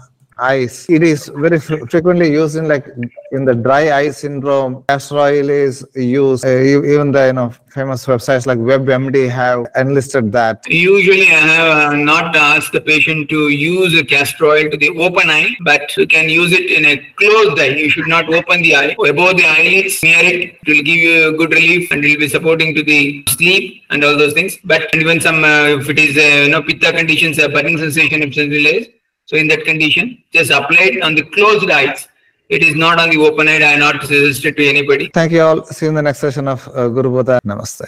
[0.42, 0.86] eyes.
[0.88, 2.86] It is very fre- frequently used in like
[3.32, 4.84] in the dry eye syndrome.
[4.88, 6.44] Castor oil is used.
[6.44, 6.58] Uh,
[6.92, 10.66] even the you know famous websites like WebMD have enlisted that.
[10.68, 14.90] Usually, I have uh, not asked the patient to use a castor oil to the
[14.90, 17.74] open eye, but you can use it in a closed eye.
[17.82, 18.96] You should not open the eye.
[19.08, 22.24] Above the eyelids, near it, it will give you a good relief and it will
[22.26, 24.58] be supporting to the sleep and all those things.
[24.64, 28.22] But even some, uh, if it is, uh, you know, pitta conditions, uh, burning sensation,
[28.22, 28.88] if delays.
[29.26, 32.08] So in that condition, just apply it on the closed eyes.
[32.48, 33.62] It is not on the open eye.
[33.62, 35.10] I not suggested to anybody.
[35.14, 35.64] Thank you all.
[35.64, 37.40] See you in the next session of uh, Guru Bodha.
[37.42, 37.86] Namaste.